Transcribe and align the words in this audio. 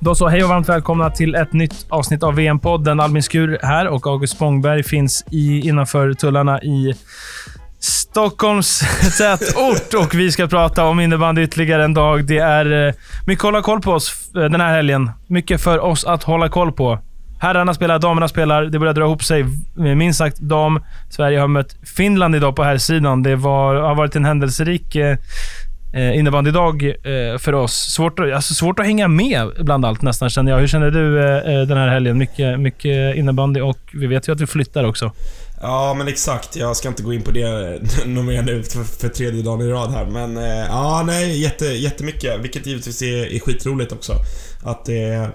Då 0.00 0.14
så, 0.14 0.28
hej 0.28 0.42
och 0.42 0.48
varmt 0.48 0.68
välkomna 0.68 1.10
till 1.10 1.34
ett 1.34 1.52
nytt 1.52 1.86
avsnitt 1.88 2.22
av 2.22 2.34
VM-podden. 2.34 3.00
Albin 3.00 3.22
Skur 3.22 3.58
här 3.62 3.88
och 3.88 4.06
August 4.06 4.36
Spångberg 4.36 4.82
finns 4.82 5.24
i, 5.30 5.68
innanför 5.68 6.12
tullarna 6.12 6.62
i 6.62 6.94
Stockholms 7.80 8.80
tätort 9.18 9.94
och 9.94 10.14
vi 10.14 10.32
ska 10.32 10.46
prata 10.46 10.84
om 10.84 11.00
innebandy 11.00 11.42
ytterligare 11.42 11.84
en 11.84 11.94
dag. 11.94 12.24
Det 12.24 12.38
är 12.38 12.86
eh, 12.86 12.94
mycket 13.26 13.44
att 13.44 13.46
hålla 13.46 13.62
koll 13.62 13.80
på 13.80 13.92
oss 13.92 14.30
eh, 14.34 14.40
den 14.40 14.60
här 14.60 14.74
helgen. 14.74 15.10
Mycket 15.26 15.60
för 15.60 15.78
oss 15.78 16.04
att 16.04 16.22
hålla 16.22 16.48
koll 16.48 16.72
på. 16.72 16.98
Herrarna 17.40 17.74
spelar, 17.74 17.98
damerna 17.98 18.28
spelar. 18.28 18.64
Det 18.64 18.78
börjar 18.78 18.94
dra 18.94 19.04
ihop 19.04 19.24
sig. 19.24 19.40
Eh, 19.40 19.46
minst 19.76 20.18
sagt 20.18 20.38
dam. 20.38 20.82
Sverige 21.10 21.40
har 21.40 21.48
mött 21.48 21.76
Finland 21.96 22.36
idag 22.36 22.56
på 22.56 22.62
här 22.64 22.78
sidan. 22.78 23.22
Det 23.22 23.36
var, 23.36 23.74
har 23.74 23.94
varit 23.94 24.16
en 24.16 24.24
händelserik 24.24 24.96
eh, 25.92 26.18
innebandydag 26.18 26.84
eh, 26.84 27.38
för 27.38 27.54
oss. 27.54 27.72
Svårt, 27.72 28.20
alltså 28.20 28.54
svårt 28.54 28.78
att 28.78 28.86
hänga 28.86 29.08
med 29.08 29.50
bland 29.60 29.84
allt 29.84 30.02
nästan, 30.02 30.30
känner 30.30 30.52
jag. 30.52 30.58
Hur 30.58 30.66
känner 30.66 30.90
du 30.90 31.20
eh, 31.20 31.54
eh 31.54 31.66
den 31.66 31.76
här 31.76 31.88
helgen? 31.88 32.18
Mycket, 32.18 32.60
mycket 32.60 33.16
innebandy 33.16 33.60
och 33.60 33.78
vi 33.92 34.06
vet 34.06 34.28
ju 34.28 34.32
att 34.32 34.38
du 34.38 34.46
flyttar 34.46 34.84
också. 34.84 35.12
Ja, 35.60 35.94
men 35.98 36.08
exakt. 36.08 36.56
Jag 36.56 36.76
ska 36.76 36.88
inte 36.88 37.02
gå 37.02 37.12
in 37.12 37.22
på 37.22 37.30
det 37.30 37.80
något 38.06 38.24
mer 38.24 38.42
nu 38.42 38.62
för, 38.62 38.84
för 38.84 39.08
tredje 39.08 39.42
dagen 39.42 39.60
i 39.60 39.68
rad 39.70 39.90
här. 39.90 40.06
Men 40.06 40.36
eh, 40.36 40.66
ja, 40.68 41.02
nej, 41.06 41.42
jätte, 41.42 41.64
jättemycket. 41.66 42.40
Vilket 42.40 42.66
givetvis 42.66 43.02
är, 43.02 43.34
är 43.34 43.38
skitroligt 43.38 43.92
också. 43.92 44.12
Att 44.62 44.84
det... 44.84 45.30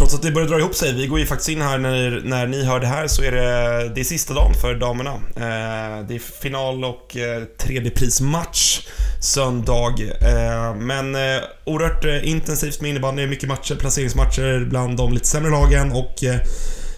Trots 0.00 0.14
att 0.14 0.22
det 0.22 0.30
börjar 0.30 0.48
dra 0.48 0.58
ihop 0.58 0.74
sig. 0.74 0.94
Vi 0.94 1.06
går 1.06 1.18
ju 1.18 1.26
faktiskt 1.26 1.48
in 1.48 1.62
här 1.62 1.78
när, 1.78 2.20
när 2.24 2.46
ni 2.46 2.64
hör 2.64 2.80
det 2.80 2.86
här 2.86 3.06
så 3.06 3.22
är 3.22 3.32
det, 3.32 3.92
det 3.94 4.00
är 4.00 4.04
sista 4.04 4.34
dagen 4.34 4.54
för 4.54 4.74
damerna. 4.74 5.10
Eh, 5.36 6.06
det 6.08 6.14
är 6.14 6.40
final 6.42 6.84
och 6.84 7.16
eh, 7.16 7.44
tredjeprismatch 7.44 8.80
söndag. 9.20 9.94
Eh, 10.20 10.74
men 10.74 11.14
eh, 11.14 11.42
oerhört 11.64 12.04
eh, 12.04 12.28
intensivt 12.28 12.80
med 12.80 12.90
innebandy. 12.90 13.26
Mycket 13.26 13.48
matcher, 13.48 13.74
placeringsmatcher 13.74 14.64
bland 14.64 14.96
de 14.96 15.12
lite 15.12 15.26
sämre 15.26 15.50
lagen 15.50 15.92
och 15.92 16.24
eh, 16.24 16.40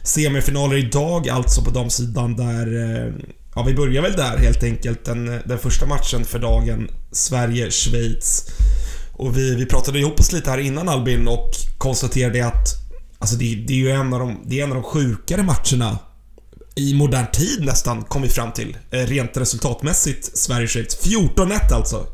semifinaler 0.03 0.77
idag 0.77 1.29
alltså 1.29 1.63
på 1.63 1.71
damsidan 1.71 2.37
där 2.37 2.67
eh, 2.83 3.13
Ja, 3.55 3.63
vi 3.63 3.75
börjar 3.75 4.03
väl 4.03 4.13
där 4.13 4.37
helt 4.37 4.63
enkelt. 4.63 5.05
Den, 5.05 5.41
den 5.45 5.59
första 5.59 5.87
matchen 5.87 6.25
för 6.25 6.39
dagen. 6.39 6.91
Sverige-Schweiz. 7.13 8.51
Och 9.13 9.39
vi, 9.39 9.55
vi 9.55 9.67
pratade 9.67 9.99
ihop 9.99 10.21
oss 10.21 10.33
lite 10.33 10.51
här 10.51 10.59
innan 10.59 10.89
Albin 10.89 11.29
och 11.29 11.51
konstaterade 11.79 12.47
att 12.47 12.82
Alltså 13.23 13.37
det, 13.37 13.65
det 13.67 13.73
är 13.73 13.77
ju 13.77 13.91
en 13.91 14.13
av, 14.13 14.21
de, 14.21 14.41
det 14.47 14.61
är 14.61 14.65
en 14.65 14.73
av 14.73 14.75
de 14.75 14.85
sjukare 14.85 15.43
matcherna 15.43 15.99
i 16.75 16.95
modern 16.95 17.27
tid 17.33 17.65
nästan, 17.65 18.03
kom 18.05 18.23
vi 18.23 18.29
fram 18.29 18.53
till. 18.53 18.77
Eh, 18.91 18.99
rent 18.99 19.37
resultatmässigt, 19.37 20.39
Sverige-Schweiz. 20.39 21.07
14-1 21.07 21.75
alltså. 21.75 22.07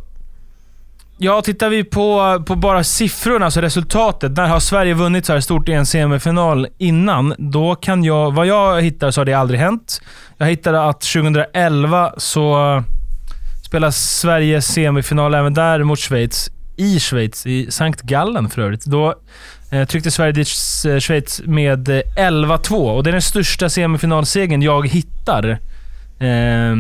Ja, 1.19 1.43
tittar 1.43 1.69
vi 1.69 1.85
på, 1.85 2.43
på 2.47 2.57
bara 2.57 2.85
siffrorna, 2.85 3.45
alltså 3.45 3.61
resultatet. 3.61 4.33
När 4.33 4.49
har 4.49 4.61
Sverige 4.61 4.95
vunnit 4.95 5.27
så 5.27 5.33
här 5.33 5.41
stort 5.41 5.69
i 5.69 5.73
en 5.73 5.87
semifinal 5.87 6.69
innan? 6.79 7.35
Då 7.39 7.75
kan 7.75 8.05
jag... 8.05 8.35
Vad 8.35 8.47
jag 8.47 8.83
hittar 8.83 9.11
så 9.11 9.21
har 9.21 9.25
det 9.25 9.35
aldrig 9.35 9.61
hänt. 9.61 10.01
Jag 10.39 10.47
hittade 10.47 10.89
att 10.89 11.01
2011 11.01 12.15
så 12.17 12.83
spelar 13.67 13.91
Sverige 13.91 14.63
semifinal 14.63 15.35
även 15.35 15.55
där 15.55 15.83
mot 15.83 15.99
Schweiz. 15.99 16.51
I 16.77 17.01
Schweiz, 17.01 17.47
i 17.47 17.71
Sankt 17.71 18.03
Gallen 18.03 18.51
för 18.51 18.63
övrigt. 18.63 18.85
Då 18.85 19.15
Eh, 19.71 19.85
tryckte 19.85 20.11
Sverige 20.11 20.33
dit 20.33 20.49
eh, 20.87 20.99
Schweiz 20.99 21.41
med 21.45 21.89
eh, 21.89 22.01
11-2 22.17 22.75
och 22.75 23.03
det 23.03 23.11
är 23.11 23.13
den 23.13 23.23
största 23.23 23.69
semifinalsegern 23.69 24.63
jag 24.63 24.89
hittar. 24.89 25.59
Eh, 26.19 26.75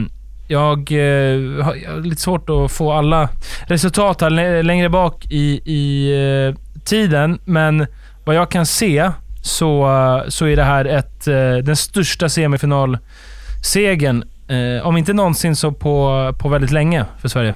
jag, 0.48 0.92
eh, 0.92 0.98
jag 0.98 1.64
har 1.64 2.02
lite 2.02 2.22
svårt 2.22 2.50
att 2.50 2.72
få 2.72 2.92
alla 2.92 3.28
resultat 3.66 4.20
här 4.20 4.62
längre 4.62 4.88
bak 4.88 5.26
i, 5.30 5.60
i 5.64 6.12
eh, 6.12 6.54
tiden, 6.84 7.38
men 7.44 7.86
vad 8.24 8.36
jag 8.36 8.50
kan 8.50 8.66
se 8.66 9.10
så, 9.42 9.88
så 10.28 10.46
är 10.46 10.56
det 10.56 10.64
här 10.64 10.84
ett, 10.84 11.26
eh, 11.28 11.56
den 11.56 11.76
största 11.76 12.28
semifinalsegern, 12.28 14.24
eh, 14.48 14.86
om 14.86 14.96
inte 14.96 15.12
någonsin 15.12 15.56
så 15.56 15.72
på, 15.72 16.34
på 16.38 16.48
väldigt 16.48 16.70
länge 16.70 17.04
för 17.20 17.28
Sverige. 17.28 17.54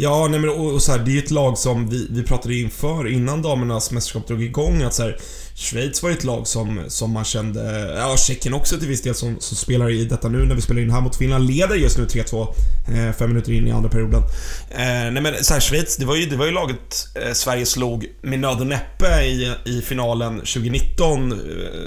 Ja, 0.00 0.28
nej 0.30 0.40
men 0.40 0.50
och, 0.50 0.72
och 0.72 0.82
så 0.82 0.92
här, 0.92 0.98
det 0.98 1.10
är 1.10 1.12
ju 1.12 1.18
ett 1.18 1.30
lag 1.30 1.58
som 1.58 1.88
vi, 1.88 2.06
vi 2.10 2.22
pratade 2.22 2.54
inför, 2.54 3.08
innan 3.08 3.42
damernas 3.42 3.90
mästerskap 3.90 4.26
drog 4.26 4.42
igång, 4.42 4.82
att 4.82 4.94
så 4.94 5.02
här, 5.02 5.20
Schweiz 5.54 6.02
var 6.02 6.10
ju 6.10 6.16
ett 6.16 6.24
lag 6.24 6.46
som, 6.46 6.80
som 6.88 7.10
man 7.10 7.24
kände, 7.24 7.94
ja 7.96 8.16
Tjeckien 8.16 8.54
också 8.54 8.78
till 8.78 8.88
viss 8.88 9.02
del 9.02 9.14
som, 9.14 9.36
som 9.40 9.56
spelar 9.56 9.90
i 9.90 10.04
detta 10.04 10.28
nu 10.28 10.38
när 10.38 10.54
vi 10.54 10.60
spelar 10.60 10.82
in 10.82 10.90
här 10.90 11.00
mot 11.00 11.16
Finland, 11.16 11.46
leder 11.50 11.74
just 11.74 11.98
nu 11.98 12.04
3-2, 12.04 12.54
eh, 12.88 13.12
fem 13.12 13.28
minuter 13.28 13.52
in 13.52 13.68
i 13.68 13.70
andra 13.70 13.90
perioden. 13.90 14.22
Eh, 14.70 15.12
nej 15.12 15.22
men 15.22 15.44
så 15.44 15.52
här, 15.52 15.60
Schweiz, 15.60 15.96
det 15.96 16.06
var 16.06 16.16
ju, 16.16 16.26
det 16.26 16.36
var 16.36 16.46
ju 16.46 16.52
laget 16.52 17.08
eh, 17.14 17.32
Sverige 17.32 17.66
slog 17.66 18.06
med 18.22 18.38
nöd 18.38 18.60
och 18.60 18.66
näppe 18.66 19.22
i, 19.22 19.54
i 19.64 19.82
finalen 19.82 20.38
2019. 20.38 21.32
Eh, 21.32 21.38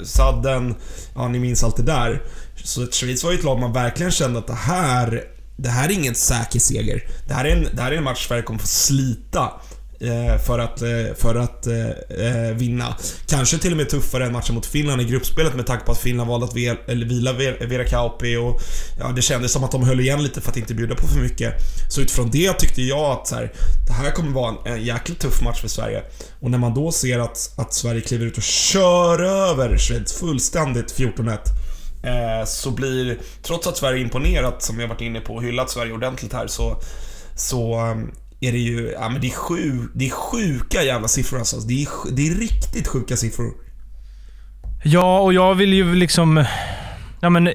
Sadden, 0.04 0.74
ja 1.14 1.28
ni 1.28 1.38
minns 1.38 1.64
allt 1.64 1.76
det 1.76 1.82
där. 1.82 2.22
Så 2.64 2.86
Schweiz 2.86 3.24
var 3.24 3.32
ju 3.32 3.38
ett 3.38 3.44
lag 3.44 3.60
man 3.60 3.72
verkligen 3.72 4.12
kände 4.12 4.38
att 4.38 4.46
det 4.46 4.52
här 4.52 5.22
det 5.56 5.68
här 5.68 5.88
är 5.88 5.92
ingen 5.92 6.14
säker 6.14 6.58
seger. 6.60 7.04
Det 7.28 7.34
här 7.34 7.44
är 7.44 7.56
en, 7.56 7.68
det 7.74 7.82
här 7.82 7.92
är 7.92 7.96
en 7.96 8.04
match 8.04 8.26
Sverige 8.26 8.42
kommer 8.42 8.60
få 8.60 8.66
slita 8.66 9.52
eh, 10.02 10.38
för 10.46 10.58
att, 10.58 10.82
eh, 10.82 11.14
för 11.16 11.34
att 11.34 11.66
eh, 11.66 11.88
eh 12.26 12.54
vinna. 12.54 12.96
Kanske 13.26 13.58
till 13.58 13.70
och 13.70 13.76
med 13.76 13.88
tuffare 13.88 14.26
än 14.26 14.32
matchen 14.32 14.54
mot 14.54 14.66
Finland 14.66 15.00
i 15.00 15.04
gruppspelet 15.04 15.54
med 15.54 15.66
tanke 15.66 15.84
på 15.84 15.92
att 15.92 15.98
Finland 15.98 16.30
valde 16.30 16.46
att 16.46 16.56
vila, 16.56 16.76
eller 16.86 17.06
vila 17.06 17.32
Vera 17.60 17.84
Kauppi 17.84 18.36
och 18.36 18.60
ja, 18.98 19.08
det 19.08 19.22
kändes 19.22 19.52
som 19.52 19.64
att 19.64 19.72
de 19.72 19.82
höll 19.82 20.00
igen 20.00 20.22
lite 20.22 20.40
för 20.40 20.50
att 20.50 20.56
inte 20.56 20.74
bjuda 20.74 20.94
på 20.94 21.06
för 21.06 21.20
mycket. 21.20 21.54
Så 21.90 22.00
utifrån 22.00 22.30
det 22.30 22.52
tyckte 22.52 22.82
jag 22.82 23.10
att 23.10 23.26
så 23.26 23.34
här, 23.34 23.52
det 23.86 23.92
här 23.92 24.10
kommer 24.10 24.30
vara 24.30 24.54
en, 24.64 24.72
en 24.72 24.84
jäkligt 24.84 25.20
tuff 25.20 25.42
match 25.42 25.60
för 25.60 25.68
Sverige. 25.68 26.02
Och 26.40 26.50
när 26.50 26.58
man 26.58 26.74
då 26.74 26.92
ser 26.92 27.18
att, 27.18 27.52
att 27.56 27.74
Sverige 27.74 28.00
kliver 28.00 28.26
ut 28.26 28.36
och 28.36 28.42
kör 28.42 29.22
över 29.22 29.78
Schweiz 29.78 30.12
fullständigt 30.12 30.98
14-1 30.98 31.38
Eh, 32.02 32.44
så 32.46 32.70
blir, 32.70 33.18
trots 33.42 33.66
att 33.66 33.76
Sverige 33.76 34.02
imponerat, 34.02 34.62
som 34.62 34.76
vi 34.76 34.86
varit 34.86 35.00
inne 35.00 35.20
på, 35.20 35.34
och 35.34 35.42
hyllat 35.42 35.70
Sverige 35.70 35.92
ordentligt 35.92 36.32
här, 36.32 36.46
så, 36.46 36.80
så 37.36 37.74
ehm, 37.74 38.10
är 38.40 38.52
det 38.52 38.58
ju, 38.58 38.90
ja 38.90 39.08
men 39.08 39.20
det 39.20 39.26
är, 39.26 39.30
sju, 39.30 39.88
det 39.94 40.06
är 40.06 40.10
sjuka 40.10 40.82
jävla 40.82 41.08
siffror 41.08 41.38
alltså. 41.38 41.56
Det 41.56 41.82
är, 41.82 41.88
det 42.12 42.28
är 42.28 42.34
riktigt 42.34 42.88
sjuka 42.88 43.16
siffror. 43.16 43.52
Ja, 44.84 45.20
och 45.20 45.34
jag 45.34 45.54
vill 45.54 45.72
ju 45.72 45.94
liksom, 45.94 46.44
ja 47.20 47.30
men 47.30 47.50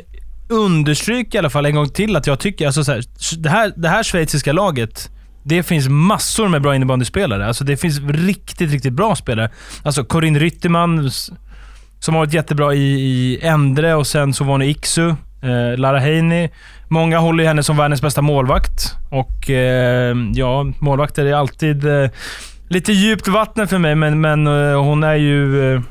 understryka 0.49 1.37
i 1.37 1.39
alla 1.39 1.49
fall 1.49 1.65
en 1.65 1.75
gång 1.75 1.89
till 1.89 2.15
att 2.15 2.27
jag 2.27 2.39
tycker, 2.39 2.65
alltså 2.65 2.83
så 2.83 2.91
här, 2.91 3.03
det, 3.37 3.49
här, 3.49 3.73
det 3.75 3.89
här 3.89 4.03
schweiziska 4.03 4.53
laget, 4.53 5.09
det 5.43 5.63
finns 5.63 5.87
massor 5.89 6.47
med 6.47 6.61
bra 6.61 6.75
innebandyspelare. 6.75 7.47
Alltså 7.47 7.63
det 7.63 7.77
finns 7.77 7.99
riktigt, 7.99 8.71
riktigt 8.71 8.93
bra 8.93 9.15
spelare. 9.15 9.51
Alltså 9.83 10.03
Corinne 10.03 10.39
Rytterman, 10.39 11.11
som 11.99 12.13
har 12.13 12.21
varit 12.21 12.33
jättebra 12.33 12.73
i, 12.73 12.93
i 12.93 13.39
Endre 13.41 13.95
och 13.95 14.07
sen 14.07 14.33
så 14.33 14.43
var 14.43 14.51
hon 14.51 14.61
i 14.61 14.69
Iksu. 14.69 15.09
Eh, 15.41 15.77
Lara 15.77 15.99
Heini. 15.99 16.49
Många 16.87 17.19
håller 17.19 17.43
henne 17.43 17.63
som 17.63 17.77
världens 17.77 18.01
bästa 18.01 18.21
målvakt. 18.21 18.95
Och 19.09 19.49
eh, 19.49 20.15
ja, 20.33 20.65
målvakter 20.79 21.25
är 21.25 21.33
alltid 21.33 21.85
eh, 21.85 22.09
lite 22.69 22.91
djupt 22.91 23.27
vatten 23.27 23.67
för 23.67 23.77
mig, 23.77 23.95
men, 23.95 24.21
men 24.21 24.47
eh, 24.47 24.83
hon 24.83 25.03
är 25.03 25.15
ju... 25.15 25.73
Eh, 25.73 25.81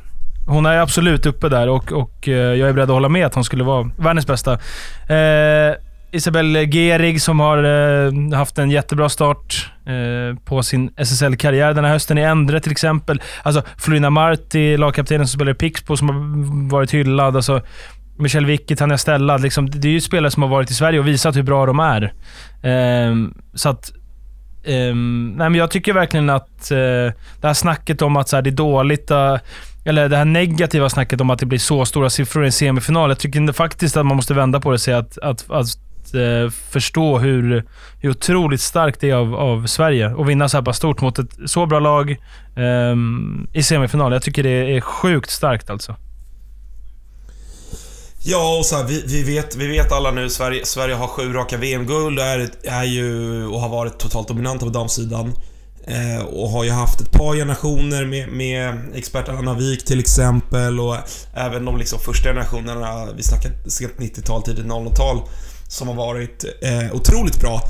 hon 0.49 0.67
är 0.67 0.79
absolut 0.79 1.27
uppe 1.27 1.49
där 1.49 1.69
och, 1.69 1.93
och 1.93 2.29
eh, 2.29 2.35
jag 2.35 2.69
är 2.69 2.73
beredd 2.73 2.91
att 2.91 2.95
hålla 2.95 3.09
med 3.09 3.27
att 3.27 3.35
hon 3.35 3.45
skulle 3.45 3.65
vara 3.65 3.91
världens 3.97 4.27
bästa. 4.27 4.53
Eh, 4.53 5.75
Isabelle 6.13 6.67
Gerig 6.67 7.23
som 7.23 7.41
har 7.41 7.65
eh, 7.65 8.39
haft 8.39 8.59
en 8.59 8.71
jättebra 8.71 9.09
start 9.09 9.71
eh, 9.87 10.39
på 10.45 10.63
sin 10.63 10.91
SSL-karriär 10.97 11.75
den 11.75 11.85
här 11.85 11.93
hösten 11.93 12.19
i 12.19 12.23
Endre 12.23 12.61
till 12.61 12.73
exempel. 12.73 13.23
Alltså 13.43 13.63
Florina 13.79 14.11
Marti, 14.11 14.77
lagkaptenen 14.77 15.27
som 15.27 15.39
spelar 15.39 15.53
i 15.53 15.55
Pixbo, 15.55 15.97
som 15.97 16.09
har 16.09 16.71
varit 16.71 16.95
hyllad. 16.95 17.37
Alltså, 17.37 17.61
Michel 18.19 18.47
Wicke, 18.47 18.77
Tanja 18.77 18.99
Stella. 18.99 19.37
Liksom, 19.37 19.71
det 19.71 19.89
är 19.89 19.93
ju 19.93 20.01
spelare 20.01 20.31
som 20.31 20.43
har 20.43 20.51
varit 20.51 20.71
i 20.71 20.75
Sverige 20.75 20.99
och 20.99 21.09
visat 21.09 21.37
hur 21.37 21.43
bra 21.43 21.67
de 21.67 21.81
är. 21.81 22.13
Eh, 22.63 23.15
så 23.55 23.69
att... 23.69 23.93
Ehm, 24.65 25.35
nej 25.37 25.51
men 25.51 25.59
jag 25.59 25.71
tycker 25.71 25.93
verkligen 25.93 26.31
att 26.31 26.71
eh, 26.71 26.77
det 27.41 27.43
här 27.43 27.55
snacket 27.55 28.03
om 28.03 28.17
att 28.17 28.29
så 28.29 28.37
här, 28.37 28.43
det 28.43 28.51
är 28.51 28.53
dåligt 28.53 29.11
uh, 29.11 29.37
eller 29.85 30.09
det 30.09 30.17
här 30.17 30.25
negativa 30.25 30.89
snacket 30.89 31.21
om 31.21 31.31
att 31.31 31.39
det 31.39 31.47
blir 31.47 31.59
så 31.59 31.85
stora 31.85 32.11
siffror 32.11 32.45
i 32.45 32.47
en 32.47 32.53
semifinal. 32.53 33.11
Jag 33.11 33.19
tycker 33.19 33.53
faktiskt 33.53 33.97
att 33.97 34.07
man 34.07 34.17
måste 34.17 34.35
vända 34.35 34.61
på 34.61 34.71
det 34.71 34.75
och 34.75 34.81
säga 34.81 34.99
att, 34.99 35.19
att, 35.19 35.51
att 35.51 35.67
eh, 36.15 36.51
förstå 36.71 37.19
hur, 37.19 37.65
hur 38.01 38.11
otroligt 38.11 38.61
starkt 38.61 39.01
det 39.01 39.11
är 39.11 39.15
av, 39.15 39.35
av 39.35 39.67
Sverige 39.67 40.15
att 40.19 40.27
vinna 40.27 40.49
så 40.49 40.57
här 40.57 40.65
pass 40.65 40.77
stort 40.77 41.01
mot 41.01 41.19
ett 41.19 41.37
så 41.47 41.67
bra 41.67 41.81
lag 41.81 42.11
eh, 42.57 42.97
i 43.53 43.63
semifinal. 43.63 44.13
Jag 44.13 44.23
tycker 44.23 44.43
det 44.43 44.77
är 44.77 44.81
sjukt 44.81 45.31
starkt 45.31 45.71
alltså. 45.71 45.97
Ja, 48.29 48.59
och 48.59 48.67
så 48.67 48.77
här, 48.77 48.85
vi, 48.85 49.03
vi, 49.07 49.23
vet, 49.23 49.57
vi 49.57 49.67
vet 49.67 49.93
alla 49.93 50.11
nu, 50.11 50.31
Sverige, 50.31 50.65
Sverige 50.65 50.95
har 50.95 51.07
sju 51.07 51.33
raka 51.33 51.57
VM-guld 51.57 52.19
och 52.19 52.25
är, 52.25 52.51
är 52.65 52.85
ju, 52.85 53.47
och 53.47 53.61
har 53.61 53.69
varit 53.69 53.99
totalt 53.99 54.29
dominanta 54.29 54.67
på 54.67 54.73
damsidan. 54.73 55.33
Eh, 55.87 56.25
och 56.25 56.49
har 56.49 56.65
ju 56.65 56.71
haft 56.71 57.01
ett 57.01 57.11
par 57.11 57.35
generationer 57.35 58.05
med, 58.05 58.29
med 58.29 58.79
experten 58.95 59.37
Anna 59.37 59.55
Wik 59.55 59.85
till 59.85 60.01
exempel 60.01 60.81
och 60.81 60.97
även 61.35 61.65
de 61.65 61.77
liksom 61.77 61.99
första 61.99 62.29
generationerna, 62.29 63.13
vi 63.17 63.23
snackar 63.23 63.51
sent 63.69 63.93
90-tal, 63.99 64.43
tidigt 64.43 64.65
00-tal, 64.65 65.23
som 65.69 65.89
har 65.89 65.95
varit 65.95 66.45
eh, 66.63 66.95
otroligt 66.95 67.41
bra. 67.41 67.63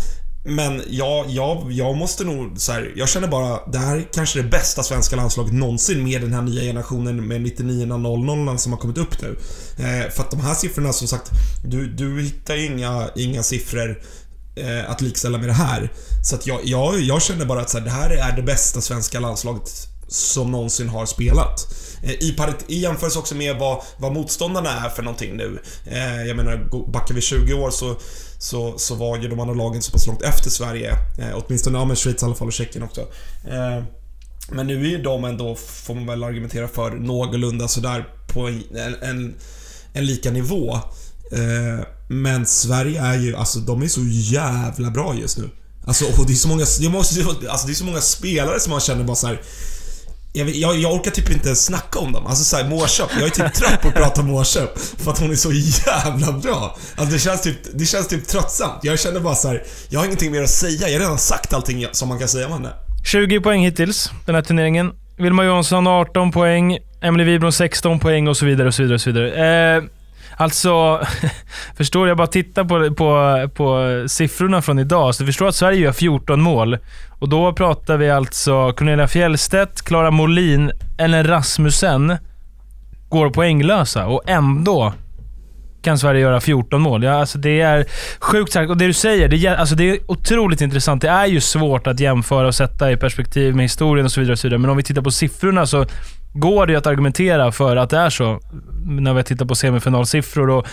Men 0.48 0.82
jag, 0.88 1.30
jag, 1.30 1.72
jag 1.72 1.96
måste 1.96 2.24
nog 2.24 2.60
så 2.60 2.72
här, 2.72 2.92
jag 2.96 3.08
känner 3.08 3.28
bara, 3.28 3.66
det 3.66 3.78
här 3.78 3.96
är 3.96 4.08
kanske 4.12 4.42
det 4.42 4.48
bästa 4.48 4.82
svenska 4.82 5.16
landslaget 5.16 5.52
någonsin 5.52 6.04
med 6.04 6.20
den 6.20 6.32
här 6.32 6.42
nya 6.42 6.62
generationen 6.62 7.28
med 7.28 7.40
99 7.40 7.86
00 7.86 8.58
som 8.58 8.72
har 8.72 8.78
kommit 8.78 8.98
upp 8.98 9.22
nu. 9.22 9.38
Eh, 9.78 10.10
för 10.10 10.22
att 10.22 10.30
de 10.30 10.40
här 10.40 10.54
siffrorna 10.54 10.92
som 10.92 11.08
sagt, 11.08 11.30
du, 11.64 11.86
du 11.86 12.22
hittar 12.22 12.54
ju 12.54 12.66
inga, 12.66 13.08
inga 13.16 13.42
siffror 13.42 14.02
eh, 14.56 14.90
att 14.90 15.00
likställa 15.00 15.38
med 15.38 15.48
det 15.48 15.52
här. 15.52 15.92
Så 16.22 16.34
att 16.34 16.46
jag, 16.46 16.60
jag, 16.64 17.00
jag 17.00 17.22
känner 17.22 17.44
bara 17.44 17.60
att 17.60 17.70
så 17.70 17.78
här, 17.78 17.84
det 17.84 17.90
här 17.90 18.10
är 18.10 18.36
det 18.36 18.42
bästa 18.42 18.80
svenska 18.80 19.20
landslaget 19.20 19.95
som 20.08 20.50
någonsin 20.50 20.88
har 20.88 21.06
spelat. 21.06 21.74
Eh, 22.02 22.10
I, 22.10 22.32
parit, 22.32 22.64
I 22.66 22.78
jämförelse 22.78 23.18
också 23.18 23.34
med 23.34 23.56
vad, 23.56 23.82
vad 23.96 24.12
motståndarna 24.12 24.70
är 24.70 24.88
för 24.88 25.02
någonting 25.02 25.36
nu. 25.36 25.62
Eh, 25.86 26.22
jag 26.22 26.36
menar, 26.36 26.90
backar 26.92 27.14
vi 27.14 27.20
20 27.20 27.54
år 27.54 27.70
så, 27.70 27.96
så, 28.38 28.78
så 28.78 28.94
var 28.94 29.18
ju 29.18 29.28
de 29.28 29.40
andra 29.40 29.54
lagen 29.54 29.82
så 29.82 29.92
pass 29.92 30.06
långt 30.06 30.22
efter 30.22 30.50
Sverige. 30.50 30.90
Eh, 31.18 31.34
åtminstone, 31.34 31.78
ja 31.78 31.84
men 31.84 31.96
Schweiz 31.96 32.22
i 32.22 32.24
alla 32.24 32.34
fall 32.34 32.46
och 32.46 32.52
Tjeckien 32.52 32.84
också. 32.84 33.00
Eh, 33.48 33.84
men 34.50 34.66
nu 34.66 34.86
är 34.86 34.90
ju 34.90 35.02
de 35.02 35.24
ändå, 35.24 35.54
får 35.54 35.94
man 35.94 36.06
väl 36.06 36.24
argumentera 36.24 36.68
för, 36.68 36.90
någorlunda 36.90 37.68
sådär 37.68 38.08
på 38.26 38.48
en, 38.48 38.64
en, 39.02 39.34
en 39.92 40.06
lika 40.06 40.30
nivå. 40.30 40.74
Eh, 41.32 41.86
men 42.08 42.46
Sverige 42.46 43.00
är 43.00 43.18
ju, 43.18 43.36
alltså 43.36 43.58
de 43.58 43.82
är 43.82 43.88
så 43.88 44.00
jävla 44.10 44.90
bra 44.90 45.14
just 45.14 45.38
nu. 45.38 45.50
Alltså, 45.86 46.04
och 46.04 46.26
det 46.26 46.32
är 46.32 46.36
så 46.36 46.48
många, 46.48 46.64
det 46.80 46.88
måste, 46.88 47.20
alltså, 47.50 47.66
det 47.66 47.72
är 47.72 47.74
så 47.74 47.84
många 47.84 48.00
spelare 48.00 48.60
som 48.60 48.70
man 48.70 48.80
känner 48.80 49.04
bara 49.04 49.16
så 49.16 49.26
här, 49.26 49.42
jag, 50.36 50.48
jag, 50.48 50.76
jag, 50.76 50.94
orkar 50.94 51.10
typ 51.10 51.30
inte 51.30 51.48
ens 51.48 51.64
snacka 51.64 51.98
om 51.98 52.12
dem. 52.12 52.26
Alltså 52.26 52.44
såhär, 52.44 52.68
Mårköp. 52.68 53.10
Jag 53.14 53.24
är 53.24 53.30
typ 53.30 53.54
trött 53.54 53.82
på 53.82 53.88
att 53.88 53.94
prata 53.94 54.20
om 54.20 54.26
Mårköp. 54.26 54.78
För 54.78 55.10
att 55.10 55.18
hon 55.18 55.30
är 55.30 55.34
så 55.34 55.52
jävla 55.52 56.32
bra. 56.32 56.76
Alltså 56.96 57.14
det 57.14 57.18
känns 57.18 57.42
typ, 57.42 57.58
det 57.74 57.86
känns 57.86 58.08
typ 58.08 58.26
tröttsamt. 58.26 58.80
Jag 58.82 58.98
känner 58.98 59.20
bara 59.20 59.34
så 59.34 59.48
här, 59.48 59.62
jag 59.88 60.00
har 60.00 60.06
ingenting 60.06 60.32
mer 60.32 60.42
att 60.42 60.50
säga. 60.50 60.88
Jag 60.88 60.94
har 60.94 61.00
redan 61.00 61.18
sagt 61.18 61.52
allting 61.52 61.86
som 61.92 62.08
man 62.08 62.18
kan 62.18 62.28
säga 62.28 62.46
om 62.46 62.52
henne. 62.52 62.72
20 63.04 63.40
poäng 63.40 63.64
hittills, 63.64 64.10
den 64.26 64.34
här 64.34 64.42
turneringen. 64.42 64.92
Vilma 65.18 65.44
Johansson 65.44 65.86
18 65.86 66.32
poäng, 66.32 66.78
Emily 67.00 67.24
Wibron 67.24 67.52
16 67.52 68.00
poäng 68.00 68.28
och 68.28 68.36
så 68.36 68.46
vidare 68.46 68.68
och 68.68 68.74
så 68.74 68.82
vidare. 68.82 68.94
Och 68.94 69.00
så 69.00 69.10
vidare. 69.10 69.76
Eh, 69.76 69.82
Alltså, 70.36 71.00
förstår 71.76 72.08
jag 72.08 72.16
bara 72.16 72.26
tittar 72.26 72.64
på, 72.64 72.94
på, 72.94 73.48
på 73.54 74.04
siffrorna 74.08 74.62
från 74.62 74.78
idag, 74.78 75.14
så 75.14 75.22
du 75.22 75.26
förstår 75.26 75.48
att 75.48 75.54
Sverige 75.54 75.80
gör 75.80 75.92
14 75.92 76.40
mål. 76.40 76.78
Och 77.18 77.28
då 77.28 77.52
pratar 77.52 77.96
vi 77.96 78.10
alltså 78.10 78.72
Cornelia 78.72 79.08
Fjellstedt, 79.08 79.82
Klara 79.82 80.10
Molin, 80.10 80.72
Ellen 80.98 81.26
Rasmussen 81.26 82.16
går 83.08 83.30
poänglösa 83.30 84.06
och 84.06 84.22
ändå 84.26 84.92
kan 85.82 85.98
Sverige 85.98 86.20
göra 86.20 86.40
14 86.40 86.80
mål. 86.80 87.02
Ja, 87.02 87.12
alltså 87.12 87.38
det 87.38 87.60
är 87.60 87.84
sjukt 88.20 88.52
sagt. 88.52 88.70
Och 88.70 88.76
det 88.76 88.86
du 88.86 88.92
säger, 88.92 89.28
det 89.28 89.46
är, 89.46 89.56
alltså 89.56 89.74
det 89.74 89.90
är 89.90 89.98
otroligt 90.06 90.60
intressant. 90.60 91.02
Det 91.02 91.08
är 91.08 91.26
ju 91.26 91.40
svårt 91.40 91.86
att 91.86 92.00
jämföra 92.00 92.46
och 92.46 92.54
sätta 92.54 92.92
i 92.92 92.96
perspektiv 92.96 93.54
med 93.54 93.64
historien 93.64 94.04
och 94.04 94.12
så 94.12 94.20
vidare. 94.20 94.32
Och 94.32 94.38
så 94.38 94.46
vidare. 94.48 94.58
Men 94.58 94.70
om 94.70 94.76
vi 94.76 94.82
tittar 94.82 95.02
på 95.02 95.10
siffrorna 95.10 95.66
så 95.66 95.86
går 96.40 96.66
det 96.66 96.76
att 96.76 96.86
argumentera 96.86 97.52
för 97.52 97.76
att 97.76 97.90
det 97.90 97.98
är 97.98 98.10
så. 98.10 98.40
När 98.86 99.14
vi 99.14 99.22
tittar 99.22 99.46
på 99.46 99.54
semifinalsiffror 99.54 100.50
och 100.50 100.66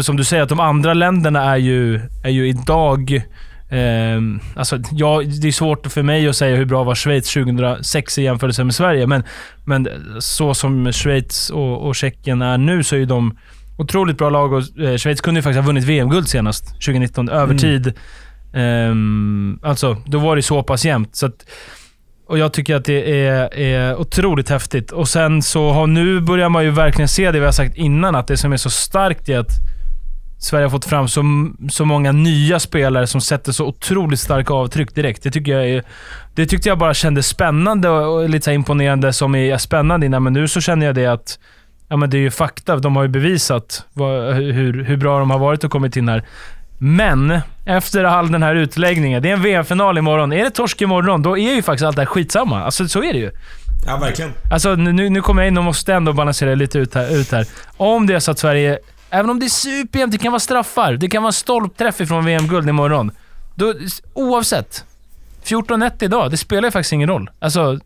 som 0.00 0.16
du 0.16 0.24
säger, 0.24 0.42
att 0.42 0.48
de 0.48 0.60
andra 0.60 0.94
länderna 0.94 1.42
är 1.42 1.56
ju, 1.56 2.00
är 2.24 2.30
ju 2.30 2.48
idag 2.48 3.22
Eh, 3.68 4.20
alltså, 4.54 4.78
ja, 4.90 5.22
det 5.40 5.48
är 5.48 5.52
svårt 5.52 5.86
för 5.86 6.02
mig 6.02 6.28
att 6.28 6.36
säga 6.36 6.56
hur 6.56 6.64
bra 6.64 6.84
var 6.84 6.94
Schweiz 6.94 7.32
2006 7.32 8.18
i 8.18 8.22
jämförelse 8.22 8.64
med 8.64 8.74
Sverige, 8.74 9.06
men, 9.06 9.22
men 9.64 9.88
så 10.18 10.54
som 10.54 10.92
Schweiz 10.92 11.50
och, 11.50 11.86
och 11.86 11.94
Tjeckien 11.94 12.42
är 12.42 12.58
nu 12.58 12.84
så 12.84 12.94
är 12.94 12.98
ju 12.98 13.06
de 13.06 13.38
otroligt 13.76 14.18
bra 14.18 14.30
lag 14.30 14.52
och 14.52 14.78
eh, 14.80 14.96
Schweiz 14.96 15.20
kunde 15.20 15.38
ju 15.38 15.42
faktiskt 15.42 15.60
ha 15.60 15.66
vunnit 15.66 15.84
VM-guld 15.84 16.28
senast, 16.28 16.66
2019, 16.68 17.28
övertid. 17.28 17.92
Mm. 18.52 19.58
Eh, 19.62 19.68
alltså, 19.70 19.96
då 20.06 20.18
var 20.18 20.36
det 20.36 20.42
så 20.42 20.62
pass 20.62 20.84
jämnt. 20.84 21.16
Så 21.16 21.26
att, 21.26 21.46
och 22.26 22.38
jag 22.38 22.52
tycker 22.52 22.74
att 22.76 22.84
det 22.84 23.26
är, 23.26 23.54
är 23.58 23.96
otroligt 23.96 24.48
häftigt. 24.48 24.92
Och 24.92 25.08
sen 25.08 25.42
så 25.42 25.70
har 25.70 25.86
nu 25.86 26.20
börjar 26.20 26.48
man 26.48 26.64
ju 26.64 26.70
verkligen 26.70 27.08
se 27.08 27.30
det 27.30 27.38
vi 27.38 27.44
har 27.44 27.52
sagt 27.52 27.76
innan, 27.76 28.14
att 28.14 28.26
det 28.26 28.36
som 28.36 28.52
är 28.52 28.56
så 28.56 28.70
starkt 28.70 29.28
är 29.28 29.38
att 29.38 29.50
Sverige 30.38 30.64
har 30.64 30.70
fått 30.70 30.84
fram 30.84 31.08
så, 31.08 31.22
så 31.70 31.84
många 31.84 32.12
nya 32.12 32.58
spelare 32.58 33.06
som 33.06 33.20
sätter 33.20 33.52
så 33.52 33.66
otroligt 33.66 34.20
starka 34.20 34.54
avtryck 34.54 34.94
direkt. 34.94 35.22
Det, 35.22 35.30
tycker 35.30 35.52
jag 35.52 35.68
är, 35.68 35.82
det 36.34 36.46
tyckte 36.46 36.68
jag 36.68 36.78
bara 36.78 36.94
kändes 36.94 37.26
spännande 37.26 37.88
och 37.88 38.28
lite 38.28 38.52
imponerande 38.52 39.12
som 39.12 39.34
är 39.34 39.58
spännande 39.58 40.06
innan, 40.06 40.22
men 40.22 40.32
nu 40.32 40.48
så 40.48 40.60
känner 40.60 40.86
jag 40.86 40.94
det 40.94 41.06
att 41.06 41.38
ja, 41.88 41.96
men 41.96 42.10
det 42.10 42.16
är 42.16 42.20
ju 42.20 42.30
fakta. 42.30 42.76
De 42.76 42.96
har 42.96 43.02
ju 43.02 43.08
bevisat 43.08 43.84
vad, 43.92 44.34
hur, 44.34 44.84
hur 44.84 44.96
bra 44.96 45.18
de 45.18 45.30
har 45.30 45.38
varit 45.38 45.64
och 45.64 45.70
kommit 45.70 45.96
in 45.96 46.08
här. 46.08 46.24
Men 46.78 47.40
efter 47.64 48.04
all 48.04 48.32
den 48.32 48.42
här 48.42 48.54
utläggningen, 48.54 49.22
det 49.22 49.28
är 49.28 49.32
en 49.32 49.42
VM-final 49.42 49.98
imorgon. 49.98 50.32
Är 50.32 50.44
det 50.44 50.50
torsk 50.50 50.82
imorgon, 50.82 51.22
då 51.22 51.38
är 51.38 51.54
ju 51.54 51.62
faktiskt 51.62 51.86
allt 51.86 51.96
det 51.96 52.02
här 52.02 52.06
skitsamma. 52.06 52.64
Alltså 52.64 52.88
så 52.88 53.02
är 53.02 53.12
det 53.12 53.18
ju. 53.18 53.30
Ja, 53.86 53.96
verkligen. 53.96 54.32
Alltså 54.50 54.74
nu, 54.74 55.08
nu 55.08 55.20
kommer 55.20 55.42
jag 55.42 55.48
in 55.48 55.58
och 55.58 55.64
måste 55.64 55.94
ändå 55.94 56.12
balansera 56.12 56.54
lite 56.54 56.78
ut 56.78 56.94
här, 56.94 57.16
ut 57.16 57.32
här. 57.32 57.46
Om 57.76 58.06
det 58.06 58.14
är 58.14 58.20
så 58.20 58.30
att 58.30 58.38
Sverige, 58.38 58.78
även 59.10 59.30
om 59.30 59.40
det 59.40 59.46
är 59.46 59.50
superjämnt, 59.50 60.12
det 60.12 60.18
kan 60.18 60.32
vara 60.32 60.40
straffar, 60.40 60.92
det 60.92 61.08
kan 61.08 61.22
vara 61.22 61.32
stolpträff 61.32 62.00
ifrån 62.00 62.24
VM-guld 62.24 62.68
imorgon. 62.68 63.10
Då, 63.54 63.74
oavsett. 64.14 64.84
14-1 65.44 66.04
idag, 66.04 66.30
det 66.30 66.36
spelar 66.36 66.64
ju 66.68 66.70
faktiskt 66.70 66.92
ingen 66.92 67.08
roll. 67.08 67.30
Alltså, 67.38 67.78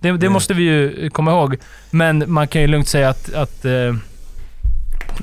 det, 0.00 0.12
det 0.12 0.28
måste 0.28 0.54
vi 0.54 0.62
ju 0.62 1.10
komma 1.10 1.30
ihåg. 1.30 1.56
Men 1.90 2.24
man 2.26 2.48
kan 2.48 2.62
ju 2.62 2.68
lugnt 2.68 2.88
säga 2.88 3.08
att, 3.08 3.34
att 3.34 3.64
eh, 3.64 3.94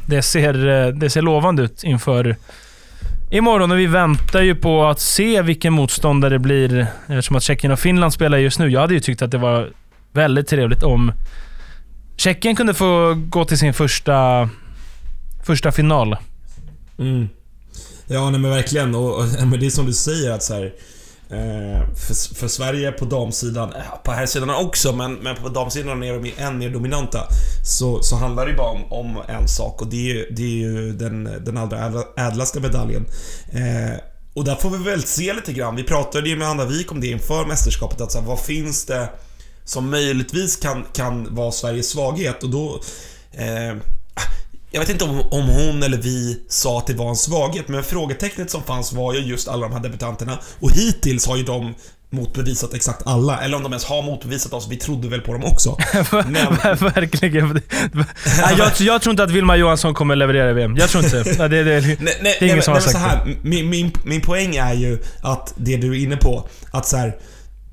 det, 0.06 0.21
ser, 0.21 0.68
eh, 0.68 0.88
det 0.88 1.10
ser 1.10 1.21
lovande 1.21 1.63
ut 1.63 1.83
inför 1.83 2.36
imorgon 3.38 3.72
och 3.72 3.80
vi 3.80 3.86
väntar 3.86 4.42
ju 4.42 4.56
på 4.56 4.86
att 4.86 5.00
se 5.00 5.42
vilken 5.42 5.74
motståndare 5.74 6.34
det 6.34 6.40
blir 6.40 6.88
eftersom 7.08 7.36
att 7.36 7.44
Tjeckien 7.44 7.72
och 7.72 7.80
Finland 7.80 8.14
spelar 8.14 8.38
just 8.38 8.60
nu. 8.60 8.70
Jag 8.70 8.82
hade 8.82 8.94
ju 8.94 9.00
tyckt 9.00 9.22
att 9.22 9.32
det 9.32 9.38
var 9.38 9.72
väldigt 10.12 10.48
trevligt 10.48 10.84
om 10.84 11.12
Tjeckien 12.18 12.56
kunde 12.56 12.74
få 12.74 13.14
gå 13.14 13.46
till 13.46 13.58
sin 13.58 13.74
första, 13.74 14.50
första 15.46 15.72
final. 15.72 16.16
Mm. 17.00 17.30
Ja, 18.08 18.30
nej 18.30 18.40
men 18.40 18.52
verkligen. 18.52 18.96
Och, 18.96 19.20
och 19.20 19.26
men 19.48 19.60
det 19.60 19.66
är 19.66 19.70
som 19.70 19.86
du 19.86 19.94
säger 19.94 20.32
att 20.32 20.44
så 20.44 20.54
här, 20.54 20.74
Eh, 21.34 21.96
för, 21.96 22.36
för, 22.36 22.48
Sverige 22.48 22.92
på 22.92 23.06
damsidan, 23.06 23.74
eh, 23.74 23.82
på 24.04 24.12
här 24.12 24.25
sidan 24.25 24.50
också, 24.50 24.94
men, 24.94 25.13
men 25.13 25.36
på 25.36 25.50
damsidan 25.50 26.04
är 26.04 26.13
de 26.13 26.34
än 26.38 26.58
mer 26.58 26.70
dominanta. 26.70 27.28
Så, 27.66 28.04
så 28.04 28.16
handlar 28.16 28.46
det 28.48 28.54
bara 28.54 28.70
om, 28.70 28.92
om 28.92 29.22
en 29.28 29.48
sak 29.48 29.82
och 29.82 29.88
det 29.88 30.12
är, 30.12 30.28
det 30.32 30.44
är 30.44 30.58
ju 30.58 30.92
den, 30.92 31.24
den 31.46 31.58
allra 31.58 32.04
ädlaste 32.18 32.60
medaljen. 32.60 33.06
Eh, 33.52 34.00
och 34.34 34.46
där 34.46 34.56
får 34.56 34.70
vi 34.70 34.84
väl 34.84 35.04
se 35.04 35.34
lite 35.34 35.54
grann. 35.54 35.75
Vi 35.75 35.84
pratade 35.84 36.30
ju 36.30 36.38
med 36.38 36.48
Anna 36.48 36.66
Wik 36.66 36.92
om 36.92 37.02
det 37.02 37.08
inför 37.08 37.46
mästerskapet. 37.46 38.02
Att 38.02 38.12
så 38.12 38.20
här, 38.20 38.28
vad 38.28 38.40
finns 38.40 38.86
det 38.86 39.10
som 39.63 39.90
möjligtvis 39.90 40.56
kan, 40.56 40.86
kan 40.94 41.36
vara 41.36 41.52
Sveriges 41.52 41.90
svaghet? 41.90 42.44
Och 42.44 42.50
då... 42.50 42.82
Eh, 43.32 43.75
jag 44.74 44.80
vet 44.80 44.89
inte 44.89 45.03
om, 45.03 45.22
om 45.32 45.48
hon 45.48 45.84
eller 45.84 45.98
vi 45.98 46.44
sa 46.48 46.77
att 46.77 46.88
det 46.88 46.94
var 46.94 47.10
en 47.10 47.15
svaghet, 47.15 47.68
men 47.68 47.84
frågetecknet 47.84 48.51
som 48.51 48.63
fanns 48.63 48.94
var 48.94 49.13
ju 49.13 49.20
just 49.20 49.48
alla 49.48 49.68
de 49.68 49.74
här 49.74 49.84
debutanterna. 49.84 50.39
Och 50.60 50.72
hittills 50.72 51.27
har 51.27 51.38
ju 51.38 51.44
de 51.44 51.74
motbevisat 52.10 52.74
exakt 52.74 53.08
alla, 53.08 53.42
eller 53.42 53.58
om 53.58 53.63
de 53.63 53.72
ens 53.72 53.86
har 53.86 54.01
motbevisat 54.01 54.53
oss. 54.53 54.68
Vi 54.70 54.77
trodde 54.77 55.08
väl 55.08 55.22
på 55.22 55.34
dem 55.34 55.44
också. 55.44 55.77
Men... 56.12 56.34
Verkligen. 56.94 57.62
jag, 58.58 58.72
jag 58.80 59.01
tror 59.01 59.12
inte 59.12 59.24
att 59.24 59.32
Vilma 59.32 59.56
Johansson 59.56 59.94
kommer 59.94 60.15
leverera 60.15 60.50
i 60.50 60.53
VM. 60.53 60.75
Jag 60.77 60.89
tror 60.89 61.03
inte 61.03 61.24
det. 61.24 61.48
Det, 61.48 61.63
det, 61.63 61.82
nej, 61.82 61.98
nej, 62.00 62.18
det 62.22 62.30
är 62.30 62.44
ingen 62.44 62.56
nej, 62.56 62.63
som 62.63 62.74
har 62.74 62.82
sagt 62.82 62.98
här, 62.98 63.38
min, 63.42 63.70
min, 63.70 63.92
min 64.06 64.22
poäng 64.22 64.56
är 64.56 64.74
ju 64.74 65.00
att 65.22 65.53
det 65.58 65.77
du 65.77 65.92
är 65.92 66.03
inne 66.03 66.18
på, 66.18 66.48
att 66.72 66.88
så 66.88 66.98
här, 66.98 67.15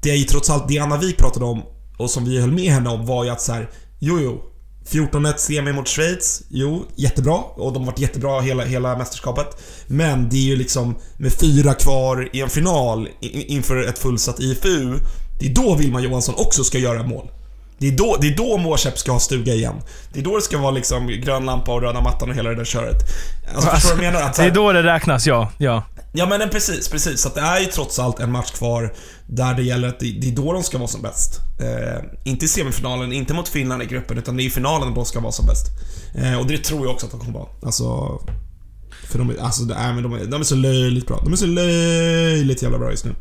det 0.03 0.11
är 0.11 0.17
ju 0.17 0.25
trots 0.25 0.51
allt 0.51 0.69
det 0.69 0.79
Anna 0.79 0.97
Wik 0.97 1.17
pratade 1.19 1.45
om 1.45 1.63
och 1.97 2.11
som 2.11 2.25
vi 2.25 2.41
höll 2.41 2.53
med 2.53 2.73
henne 2.73 2.91
om 2.91 3.07
var 3.07 3.25
ju 3.25 3.31
att 3.31 3.41
så 3.41 3.53
här, 3.53 3.69
jo, 3.99 4.21
jo, 4.21 4.50
14-1 4.89 5.37
semi 5.37 5.73
mot 5.73 5.89
Schweiz. 5.89 6.43
Jo, 6.49 6.85
jättebra. 6.97 7.35
Och 7.35 7.73
de 7.73 7.83
har 7.83 7.87
varit 7.91 7.99
jättebra 7.99 8.41
hela, 8.41 8.65
hela 8.65 8.99
mästerskapet. 8.99 9.47
Men 9.87 10.29
det 10.29 10.37
är 10.37 10.47
ju 10.47 10.57
liksom 10.57 10.97
med 11.17 11.33
fyra 11.33 11.75
kvar 11.75 12.29
i 12.33 12.41
en 12.41 12.51
final 12.51 13.09
inför 13.21 13.89
ett 13.89 13.99
fullsatt 13.99 14.41
IFU. 14.41 14.95
Det 15.41 15.47
är 15.47 15.55
då 15.55 15.75
Wilma 15.75 16.01
Johansson 16.01 16.35
också 16.39 16.65
ska 16.65 16.79
göra 16.79 17.03
mål. 17.03 17.31
Det 17.79 17.89
är 17.89 17.93
då, 17.93 18.17
det 18.21 18.29
är 18.29 18.37
då 18.37 18.57
Mårsäpp 18.57 18.99
ska 18.99 19.13
ha 19.13 19.21
stuga 19.21 19.55
igen. 19.55 19.75
Det 20.13 20.21
är 20.21 20.25
då 20.25 20.37
det 20.37 20.43
ska 20.43 20.59
vara 20.59 20.71
liksom 20.71 21.07
grön 21.07 21.45
lampa 21.45 21.73
och 21.73 21.83
röda 21.83 22.01
mattan 22.01 22.31
och 22.31 22.35
hela 22.35 22.51
det 22.51 22.57
där 22.57 22.65
köret. 22.65 22.97
Alltså, 23.55 23.71
alltså, 23.71 23.71
förstår 23.71 23.91
du 23.91 23.97
vad 23.97 24.07
jag 24.07 24.13
menar? 24.13 24.27
Att, 24.27 24.37
det 24.37 24.45
är 24.45 24.51
då 24.51 24.73
det 24.73 24.83
räknas, 24.83 25.27
ja. 25.27 25.53
Ja, 25.59 25.85
ja 26.13 26.27
men 26.27 26.51
precis, 26.51 26.89
precis. 26.89 27.21
Så 27.21 27.29
det 27.29 27.41
är 27.41 27.61
ju 27.61 27.67
trots 27.67 27.99
allt 27.99 28.21
en 28.21 28.33
match 28.33 28.51
kvar 28.51 28.95
där 29.27 29.55
det 29.55 29.63
gäller 29.63 29.89
att 29.89 30.01
det, 30.01 30.13
det 30.21 30.29
är 30.29 30.33
då 30.33 30.53
de 30.53 30.63
ska 30.63 30.79
vara 30.79 30.89
som 30.89 31.03
bäst. 31.03 31.41
Eh, 31.61 32.05
inte 32.25 32.45
i 32.45 32.49
semifinalen, 32.49 33.13
inte 33.13 33.35
mot 33.35 33.49
Finland 33.49 33.83
i 33.83 33.87
gruppen, 33.87 34.19
utan 34.19 34.37
det 34.37 34.43
är 34.43 34.45
i 34.45 34.51
finalen 34.51 34.95
de 34.95 35.05
ska 35.05 35.21
vara 35.21 35.33
som 35.33 35.47
bäst. 35.47 35.67
Eh, 36.15 36.39
och 36.39 36.47
det 36.47 36.59
tror 36.59 36.87
jag 36.87 36.95
också 36.95 37.07
att 37.07 37.13
de 37.13 37.21
kommer 37.21 37.39
vara. 37.39 37.49
Alltså... 37.63 38.19
För 39.11 39.19
de, 39.19 39.37
alltså, 39.41 39.63
det 39.63 39.75
är, 39.75 39.93
men 39.93 40.03
de, 40.03 40.13
är, 40.13 40.25
de 40.25 40.41
är 40.41 40.45
så 40.45 40.55
löjligt 40.55 41.07
bra. 41.07 41.21
De 41.25 41.33
är 41.33 41.37
så 41.37 41.47
löjligt 41.47 42.63
jävla 42.63 42.79
bra 42.79 42.91
just 42.91 43.05
nu. 43.05 43.15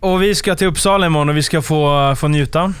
Och 0.00 0.22
vi 0.22 0.34
ska 0.34 0.54
till 0.54 0.66
Uppsala 0.66 1.06
imorgon 1.06 1.28
och 1.28 1.36
vi 1.36 1.42
ska 1.42 1.62
få, 1.62 2.16
få 2.16 2.28
njuta. 2.28 2.74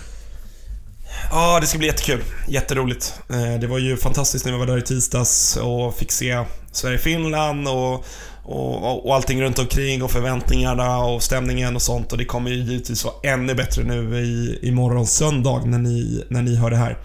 Ja, 1.30 1.60
det 1.60 1.66
ska 1.66 1.78
bli 1.78 1.86
jättekul. 1.86 2.20
Jätteroligt. 2.48 3.14
Eh, 3.30 3.60
det 3.60 3.66
var 3.66 3.78
ju 3.78 3.96
fantastiskt 3.96 4.44
när 4.44 4.52
vi 4.52 4.58
var 4.58 4.66
där 4.66 4.78
i 4.78 4.82
tisdags 4.82 5.56
och 5.56 5.96
fick 5.96 6.12
se 6.12 6.44
Sverige-Finland 6.72 7.68
och, 7.68 8.04
och, 8.44 8.84
och, 8.84 9.06
och 9.06 9.14
allting 9.14 9.42
runt 9.42 9.58
omkring 9.58 10.02
och 10.02 10.10
förväntningarna 10.10 10.98
och 10.98 11.22
stämningen 11.22 11.76
och 11.76 11.82
sånt. 11.82 12.12
Och 12.12 12.18
det 12.18 12.24
kommer 12.24 12.50
ju 12.50 12.56
givetvis 12.56 13.04
vara 13.04 13.14
ännu 13.22 13.54
bättre 13.54 13.82
nu 13.82 14.18
i, 14.18 14.58
imorgon 14.62 15.06
söndag 15.06 15.62
när 15.64 15.78
ni, 15.78 16.24
när 16.28 16.42
ni 16.42 16.56
hör 16.56 16.70
det 16.70 16.76
här. 16.76 16.98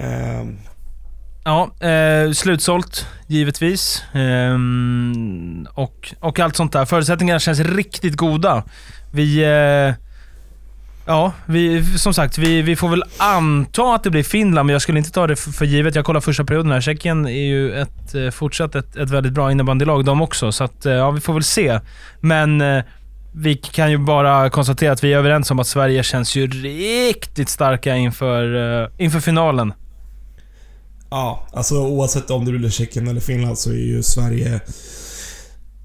Eh, 0.00 0.46
Ja, 1.44 1.86
eh, 1.88 2.32
slutsålt 2.32 3.06
givetvis. 3.26 4.02
Eh, 4.14 4.58
och, 5.74 6.14
och 6.20 6.40
allt 6.40 6.56
sånt 6.56 6.72
där. 6.72 6.84
Förutsättningarna 6.84 7.40
känns 7.40 7.60
riktigt 7.60 8.16
goda. 8.16 8.64
Vi... 9.12 9.44
Eh, 9.44 9.94
ja, 11.06 11.32
vi, 11.46 11.84
som 11.98 12.14
sagt, 12.14 12.38
vi, 12.38 12.62
vi 12.62 12.76
får 12.76 12.88
väl 12.88 13.04
anta 13.16 13.94
att 13.94 14.04
det 14.04 14.10
blir 14.10 14.22
Finland, 14.22 14.66
men 14.66 14.72
jag 14.72 14.82
skulle 14.82 14.98
inte 14.98 15.10
ta 15.10 15.26
det 15.26 15.36
för, 15.36 15.50
för 15.50 15.64
givet. 15.64 15.94
Jag 15.94 16.04
kollar 16.04 16.20
första 16.20 16.44
perioden 16.44 16.72
här. 16.72 16.80
Tjeckien 16.80 17.26
är 17.26 17.30
ju 17.30 17.80
ett, 17.80 18.14
eh, 18.14 18.30
fortsatt 18.30 18.74
ett, 18.74 18.96
ett 18.96 19.10
väldigt 19.10 19.32
bra 19.32 19.52
innebandylag 19.52 20.04
de 20.04 20.22
också, 20.22 20.52
så 20.52 20.64
att, 20.64 20.86
eh, 20.86 20.92
ja, 20.92 21.10
vi 21.10 21.20
får 21.20 21.34
väl 21.34 21.42
se. 21.42 21.80
Men 22.20 22.60
eh, 22.60 22.84
vi 23.34 23.54
kan 23.54 23.90
ju 23.90 23.98
bara 23.98 24.50
konstatera 24.50 24.92
att 24.92 25.04
vi 25.04 25.12
är 25.12 25.18
överens 25.18 25.50
om 25.50 25.58
att 25.58 25.66
Sverige 25.66 26.02
känns 26.02 26.36
ju 26.36 26.46
riktigt 26.46 27.48
starka 27.48 27.96
inför, 27.96 28.90
inför 28.98 29.20
finalen. 29.20 29.72
Ja, 31.10 31.46
alltså 31.52 31.74
oavsett 31.74 32.30
om 32.30 32.44
det 32.44 32.52
blir 32.52 32.70
Tjeckien 32.70 33.08
eller 33.08 33.20
Finland 33.20 33.58
så 33.58 33.70
är 33.70 33.74
ju 33.74 34.02
Sverige 34.02 34.60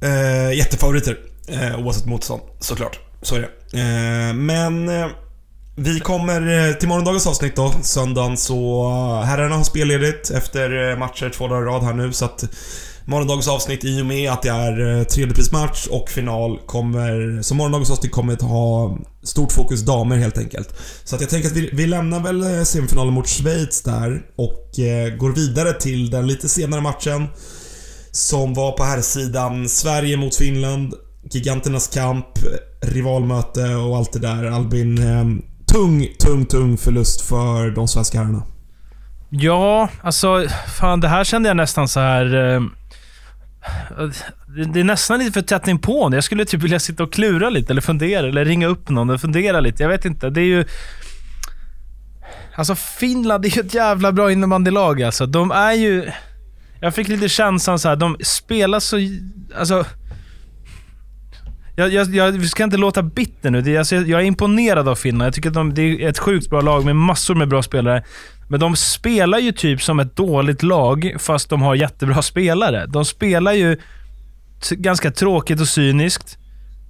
eh, 0.01 0.57
jättefavoriter. 0.57 1.17
Eh, 1.47 1.79
oavsett 1.79 2.05
motstånd, 2.05 2.41
såklart. 2.59 2.99
Så 3.21 3.35
är 3.35 3.39
det. 3.39 3.49
Eh, 3.73 4.33
men 4.35 4.89
eh, 4.89 5.07
vi 5.75 5.99
kommer 5.99 6.69
eh, 6.69 6.73
till 6.73 6.87
morgondagens 6.87 7.27
avsnitt 7.27 7.55
då, 7.55 7.73
söndagen, 7.81 8.37
så 8.37 8.89
eh, 8.89 9.25
herrarna 9.25 9.55
har 9.55 9.63
spelledigt 9.63 10.29
efter 10.29 10.95
matcher 10.95 11.29
två 11.29 11.47
dagar 11.47 11.61
i 11.61 11.65
rad 11.65 11.83
här 11.83 11.93
nu, 11.93 12.13
så 12.13 12.25
att 12.25 12.43
morgondagens 13.05 13.47
avsnitt 13.47 13.85
i 13.85 14.01
och 14.01 14.05
med 14.05 14.31
att 14.31 14.41
det 14.41 14.49
är 14.49 15.03
tredjeprismatch 15.03 15.87
och 15.87 16.09
final 16.09 16.59
kommer... 16.65 17.41
Så 17.41 17.55
morgondagens 17.55 17.91
avsnitt 17.91 18.11
kommer 18.11 18.33
att 18.33 18.41
ha 18.41 18.97
stort 19.23 19.51
fokus 19.51 19.81
damer 19.81 20.17
helt 20.17 20.37
enkelt. 20.37 20.73
Så 21.03 21.15
att 21.15 21.21
jag 21.21 21.29
tänker 21.29 21.49
att 21.49 21.55
vi, 21.55 21.69
vi 21.73 21.87
lämnar 21.87 22.19
väl 22.19 22.65
semifinalen 22.65 23.13
mot 23.13 23.27
Schweiz 23.27 23.81
där 23.81 24.21
och 24.35 24.79
eh, 24.79 25.15
går 25.15 25.31
vidare 25.31 25.73
till 25.73 26.09
den 26.09 26.27
lite 26.27 26.49
senare 26.49 26.81
matchen. 26.81 27.27
Som 28.11 28.53
var 28.53 28.71
på 28.71 28.83
här 28.83 29.01
sidan 29.01 29.69
Sverige 29.69 30.17
mot 30.17 30.35
Finland. 30.35 30.93
Giganternas 31.31 31.87
kamp, 31.87 32.25
rivalmöte 32.81 33.75
och 33.75 33.97
allt 33.97 34.13
det 34.13 34.19
där. 34.19 34.43
Albin, 34.43 34.97
ehm, 34.97 35.41
tung, 35.71 36.07
tung, 36.19 36.45
tung 36.45 36.77
förlust 36.77 37.21
för 37.21 37.71
de 37.71 37.87
svenska 37.87 38.17
herrarna. 38.17 38.43
Ja, 39.29 39.89
alltså 40.01 40.45
fan 40.79 40.99
det 40.99 41.07
här 41.07 41.23
kände 41.23 41.49
jag 41.49 41.57
nästan 41.57 41.87
så 41.87 41.99
här. 41.99 42.35
Eh, 42.35 42.61
det, 44.55 44.65
det 44.73 44.79
är 44.79 44.83
nästan 44.83 45.19
lite 45.19 45.31
för 45.31 45.41
tätt 45.41 45.67
inpå 45.67 46.09
nu. 46.09 46.17
Jag 46.17 46.23
skulle 46.23 46.45
typ 46.45 46.63
vilja 46.63 46.79
sitta 46.79 47.03
och 47.03 47.13
klura 47.13 47.49
lite 47.49 47.73
eller 47.73 47.81
fundera 47.81 48.27
eller 48.27 48.45
ringa 48.45 48.67
upp 48.67 48.89
någon 48.89 49.09
och 49.09 49.21
fundera 49.21 49.59
lite. 49.59 49.83
Jag 49.83 49.89
vet 49.89 50.05
inte. 50.05 50.29
Det 50.29 50.41
är 50.41 50.45
ju... 50.45 50.65
Alltså 52.55 52.75
Finland 52.75 53.45
är 53.45 53.49
ju 53.49 53.61
ett 53.61 53.73
jävla 53.73 54.11
bra 54.11 54.31
innebandylag 54.31 55.03
alltså. 55.03 55.25
De 55.25 55.51
är 55.51 55.73
ju... 55.73 56.11
Jag 56.79 56.95
fick 56.95 57.07
lite 57.07 57.29
känslan 57.29 57.79
så 57.79 57.89
här, 57.89 57.95
de 57.95 58.17
spelar 58.19 58.79
så... 58.79 58.97
Alltså... 59.59 59.85
Jag, 61.79 61.93
jag, 61.93 62.15
jag 62.15 62.45
ska 62.45 62.63
inte 62.63 62.77
låta 62.77 63.03
bitter 63.03 63.51
nu. 63.51 63.61
Det, 63.61 63.77
alltså, 63.77 63.95
jag, 63.95 64.09
jag 64.09 64.21
är 64.21 64.25
imponerad 64.25 64.87
av 64.87 64.95
Finland. 64.95 65.27
Jag 65.27 65.33
tycker 65.33 65.49
att 65.49 65.53
de, 65.53 65.73
det 65.73 65.81
är 65.81 66.09
ett 66.09 66.19
sjukt 66.19 66.49
bra 66.49 66.61
lag 66.61 66.85
med 66.85 66.95
massor 66.95 67.35
med 67.35 67.47
bra 67.47 67.63
spelare. 67.63 68.03
Men 68.47 68.59
de 68.59 68.75
spelar 68.75 69.39
ju 69.39 69.51
typ 69.51 69.81
som 69.81 69.99
ett 69.99 70.15
dåligt 70.15 70.63
lag, 70.63 71.15
fast 71.19 71.49
de 71.49 71.61
har 71.61 71.75
jättebra 71.75 72.21
spelare. 72.21 72.85
De 72.85 73.05
spelar 73.05 73.53
ju 73.53 73.77
ganska 74.71 75.11
tråkigt 75.11 75.61
och 75.61 75.67
cyniskt 75.67 76.37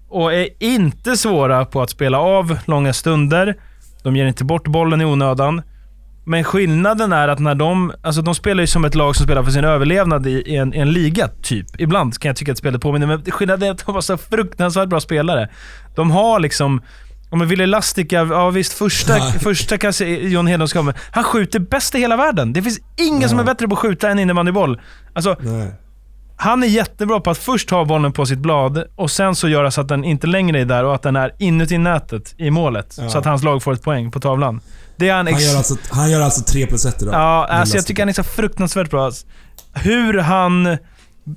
och 0.10 0.34
är 0.34 0.50
inte 0.60 1.18
svåra 1.18 1.66
på 1.66 1.82
att 1.82 1.90
spela 1.90 2.20
av 2.20 2.58
långa 2.66 2.94
stunder. 2.94 3.56
De 4.04 4.16
ger 4.16 4.26
inte 4.26 4.44
bort 4.44 4.68
bollen 4.68 5.02
i 5.02 5.06
onödan. 5.06 5.62
Men 6.30 6.44
skillnaden 6.44 7.14
är 7.14 7.28
att 7.28 7.40
när 7.40 7.56
de... 7.56 7.94
Alltså 8.02 8.22
de 8.22 8.36
spelar 8.36 8.64
ju 8.64 8.68
som 8.68 8.86
ett 8.86 8.96
lag 8.96 9.16
som 9.16 9.26
spelar 9.26 9.44
för 9.44 9.52
sin 9.52 9.64
överlevnad 9.64 10.28
i, 10.28 10.56
en, 10.56 10.74
i 10.74 10.78
en 10.78 10.92
liga, 10.92 11.28
typ. 11.28 11.82
Ibland 11.82 12.20
kan 12.20 12.30
jag 12.30 12.36
tycka 12.36 12.52
att 12.52 12.58
spelet 12.58 12.82
påminner, 12.82 13.08
men 13.08 13.32
skillnaden 13.32 13.68
är 13.68 13.72
att 13.72 13.86
de 13.86 13.96
har 13.96 14.02
så 14.02 14.18
fruktansvärt 14.18 14.90
bra 14.90 15.00
spelare. 15.00 15.50
De 15.96 16.12
har 16.12 16.40
liksom... 16.40 16.82
Om 17.30 17.40
man 17.40 17.48
vill 17.48 17.62
Elastica, 17.62 18.16
ja 18.16 18.50
visst 18.50 18.74
första, 18.74 19.14
första 19.20 19.78
kanske 19.78 20.06
John 20.06 20.48
Hedlund 20.48 20.70
ska 20.70 20.82
men 20.82 20.94
han 21.12 21.24
skjuter 21.24 21.60
bäst 21.60 21.96
i 21.96 22.00
hela 22.00 22.18
världen. 22.18 22.54
Det 22.54 22.62
finns 22.62 22.80
ingen 22.98 23.30
som 23.30 23.40
är 23.40 23.44
bättre 23.44 23.68
på 23.68 23.74
att 23.74 23.80
skjuta 23.80 24.10
än 24.10 24.20
innebandyboll. 24.20 24.82
Alltså, 25.14 25.36
Nej. 25.40 25.72
han 26.38 26.64
är 26.64 26.68
jättebra 26.68 27.20
på 27.20 27.30
att 27.30 27.38
först 27.38 27.70
ha 27.70 27.86
bollen 27.86 28.12
på 28.12 28.26
sitt 28.26 28.40
blad 28.40 28.84
och 28.96 29.12
sen 29.12 29.36
så 29.36 29.50
göra 29.50 29.72
så 29.72 29.82
att 29.82 29.88
den 29.88 30.04
inte 30.04 30.28
längre 30.28 30.62
är 30.62 30.66
där 30.66 30.84
och 30.84 30.96
att 30.96 31.02
den 31.02 31.16
är 31.16 31.32
inuti 31.38 31.78
nätet 31.78 32.36
i 32.38 32.52
målet. 32.52 32.96
Ja. 32.98 33.10
Så 33.10 33.18
att 33.18 33.26
hans 33.26 33.44
lag 33.44 33.64
får 33.64 33.74
ett 33.74 33.84
poäng 33.84 34.12
på 34.12 34.20
tavlan. 34.20 34.62
Det 34.98 35.10
är 35.10 35.14
han, 35.16 35.28
Han 35.28 35.42
gör, 35.42 35.58
alltså, 35.58 35.76
han 35.90 36.12
gör 36.12 36.22
alltså 36.22 36.44
3 36.44 36.66
plus 36.68 36.86
1 36.86 37.02
idag. 37.02 37.14
Ja, 37.14 37.46
alltså 37.50 37.76
jag 37.76 37.86
tycker 37.86 38.02
han 38.02 38.10
är 38.10 38.14
så 38.14 38.24
fruktansvärt 38.24 38.90
bra. 38.90 39.12
Hur 39.74 40.18
han 40.20 40.78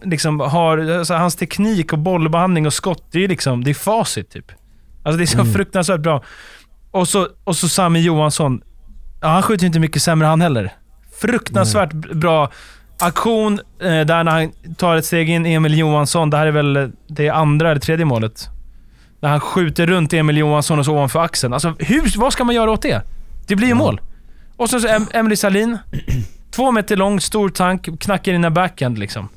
liksom 0.04 0.40
har... 0.40 0.78
Alltså 0.78 1.14
hans 1.14 1.36
teknik 1.36 1.92
och 1.92 1.98
bollbehandling 1.98 2.66
och 2.66 2.72
skott, 2.74 3.04
det 3.12 3.24
är 3.24 3.28
liksom... 3.28 3.64
Det 3.64 3.70
är 3.70 3.74
facit 3.74 4.30
typ. 4.30 4.46
Alltså 5.02 5.18
det 5.18 5.24
är 5.24 5.26
så 5.26 5.38
Mm. 5.40 5.52
fruktansvärt 5.52 6.00
bra. 6.00 6.22
Och 6.90 7.08
så, 7.08 7.28
och 7.44 7.56
så 7.56 7.68
Sami 7.68 8.00
Johansson. 8.00 8.62
Ja, 9.20 9.28
han 9.28 9.42
skjuter 9.42 9.62
ju 9.62 9.66
inte 9.66 9.80
mycket 9.80 10.02
sämre 10.02 10.26
han 10.26 10.40
heller. 10.40 10.72
Fruktansvärt 11.20 11.92
bra 11.92 12.50
aktion 12.98 13.60
eh, 13.82 14.00
där 14.00 14.24
när 14.24 14.32
han 14.32 14.52
tar 14.76 14.96
ett 14.96 15.04
steg 15.04 15.28
in, 15.30 15.46
Emil 15.46 15.78
Johansson. 15.78 16.30
Det 16.30 16.36
här 16.36 16.46
är 16.46 16.50
väl 16.50 16.92
det 17.08 17.28
andra 17.28 17.70
eller 17.70 17.80
tredje 17.80 18.04
målet. 18.04 18.48
När 19.20 19.28
han 19.28 19.40
skjuter 19.40 19.86
runt 19.86 20.12
Emil 20.12 20.36
Johansson 20.36 20.78
och 20.78 20.84
så 20.84 20.92
ovanför 20.92 21.20
axeln. 21.20 21.52
Alltså, 21.52 21.74
hur, 21.78 22.18
vad 22.20 22.32
ska 22.32 22.44
man 22.44 22.54
göra 22.54 22.70
åt 22.70 22.82
det? 22.82 23.02
Det 23.50 23.56
blir 23.56 23.68
ju 23.68 23.74
mål. 23.74 24.00
Och 24.56 24.70
sen 24.70 24.80
så 24.80 24.88
em 24.88 25.06
Emily 25.12 25.36
Salin. 25.36 25.78
Två 26.50 26.72
meter 26.72 26.96
lång, 26.96 27.20
stor 27.20 27.48
tank, 27.48 28.00
knackar 28.00 28.32
in 28.32 28.44
en 28.44 28.54
backhand 28.54 28.98
liksom. 28.98 29.28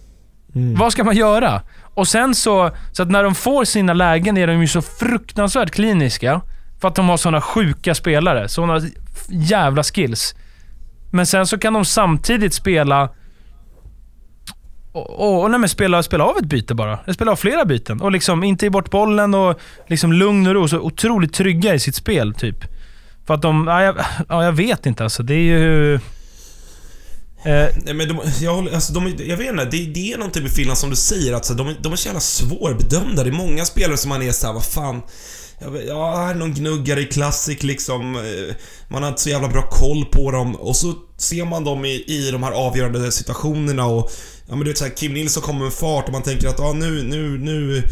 Mm. 0.55 0.75
Vad 0.75 0.91
ska 0.91 1.03
man 1.03 1.15
göra? 1.15 1.62
Och 1.93 2.08
sen 2.08 2.36
så, 2.36 2.72
så 2.91 3.03
att 3.03 3.10
när 3.10 3.24
de 3.24 3.36
får 3.36 3.65
sina 3.65 3.93
lägen 3.93 4.38
är 4.38 4.48
de 4.48 4.62
ju 4.62 4.67
så 4.67 4.82
fruktansvärt 4.82 5.72
kliniska. 5.72 6.41
För 6.82 6.88
att 6.88 6.96
de 6.96 7.10
har 7.10 7.17
såna 7.17 7.41
sjuka 7.41 7.96
spelare. 7.96 8.50
Såna 8.50 8.82
jävla 9.29 9.84
skills. 9.84 10.36
Men 11.12 11.25
sen 11.25 11.48
så 11.48 11.58
kan 11.58 11.74
de 11.74 11.86
samtidigt 11.86 12.53
spela... 12.53 13.10
Och, 14.91 15.10
och, 15.10 15.43
och 15.43 15.51
nej, 15.51 15.60
men 15.60 15.70
spela, 15.70 16.03
spela 16.03 16.24
av 16.24 16.38
ett 16.38 16.46
byte 16.46 16.75
bara. 16.75 17.13
Spela 17.13 17.32
av 17.32 17.36
flera 17.36 17.65
byten. 17.65 18.01
Och 18.01 18.12
liksom 18.12 18.43
inte 18.43 18.65
ge 18.65 18.70
bort 18.70 18.91
bollen 18.91 19.34
och 19.34 19.60
liksom 19.88 20.13
lugn 20.13 20.48
och 20.48 20.53
ro. 20.53 20.67
Så 20.67 20.79
otroligt 20.79 21.34
trygga 21.34 21.74
i 21.74 21.79
sitt 21.79 21.96
spel, 21.96 22.34
typ. 22.34 22.73
För 23.27 23.34
att 23.34 23.42
de... 23.42 23.68
Ja, 23.68 23.84
jag, 23.84 23.96
ja, 24.30 24.44
jag 24.44 24.51
vet 24.51 24.86
inte 24.86 25.03
alltså. 25.03 25.24
Det 25.24 25.34
är 25.34 25.38
ju... 25.38 25.94
Eh, 25.94 27.68
Nej, 27.86 27.94
men 27.94 28.08
de, 28.08 28.20
jag, 28.42 28.70
alltså, 28.74 28.94
de, 28.94 29.15
jag 29.20 29.38
vet 29.38 29.50
inte, 29.50 29.65
det, 29.65 29.86
det 29.86 30.13
är 30.13 30.18
någonting 30.18 30.42
typ 30.42 30.44
med 30.44 30.51
Finland 30.51 30.77
som 30.77 30.89
du 30.89 30.96
säger, 30.96 31.34
alltså, 31.34 31.53
de, 31.53 31.75
de 31.82 31.92
är 31.92 31.96
så 31.96 32.08
jävla 32.08 32.20
svårbedömda. 32.20 33.24
Det 33.24 33.30
är 33.30 33.34
många 33.34 33.65
spelare 33.65 33.98
som 33.98 34.10
man 34.10 34.22
är 34.22 34.32
såhär, 34.32 34.53
vad 34.53 34.65
fan... 34.65 35.01
Jag 35.60 35.86
ja, 35.88 36.15
här 36.15 36.30
är 36.30 36.36
någon 36.36 36.53
gnuggare 36.53 37.01
i 37.01 37.06
Classic 37.06 37.63
liksom. 37.63 38.15
Eh, 38.15 38.56
man 38.88 39.03
har 39.03 39.10
inte 39.10 39.22
så 39.22 39.30
jävla 39.30 39.48
bra 39.48 39.62
koll 39.62 40.06
på 40.06 40.32
dem. 40.32 40.56
Och 40.56 40.75
så 40.75 40.94
ser 41.18 41.46
man 41.46 41.63
dem 41.63 41.86
i, 41.86 42.03
i 42.08 42.32
de 42.32 42.44
här 42.44 42.51
avgörande 42.51 43.12
situationerna 43.12 43.86
och... 43.86 44.12
Ja 44.48 44.56
men 44.56 44.60
du 44.60 44.70
vet 44.70 44.77
såhär, 44.77 44.96
Kim 44.96 45.13
Nilsson 45.13 45.44
kommer 45.44 45.63
med 45.63 45.74
fart 45.74 46.06
och 46.06 46.12
man 46.12 46.22
tänker 46.24 46.48
att 46.48 46.60
ja, 46.60 46.74
nu, 46.74 47.03
nu, 47.03 47.38
nu... 47.38 47.84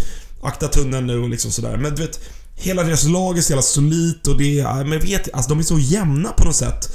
Akta 0.43 0.67
tunneln 0.67 1.07
nu 1.07 1.19
och 1.19 1.29
liksom 1.29 1.51
sådär. 1.51 1.77
Men 1.77 1.95
du 1.95 2.01
vet, 2.01 2.19
hela 2.61 2.83
deras 2.83 3.05
lag 3.05 3.37
är 3.37 3.41
så 3.41 3.51
jävla 3.51 3.61
solitt 3.61 4.27
och 4.27 4.37
det 4.37 4.59
är... 4.59 4.83
Men 4.83 4.99
vet, 4.99 5.33
alltså 5.33 5.49
de 5.49 5.59
är 5.59 5.63
så 5.63 5.79
jämna 5.79 6.29
på 6.29 6.45
något 6.45 6.55
sätt. 6.55 6.91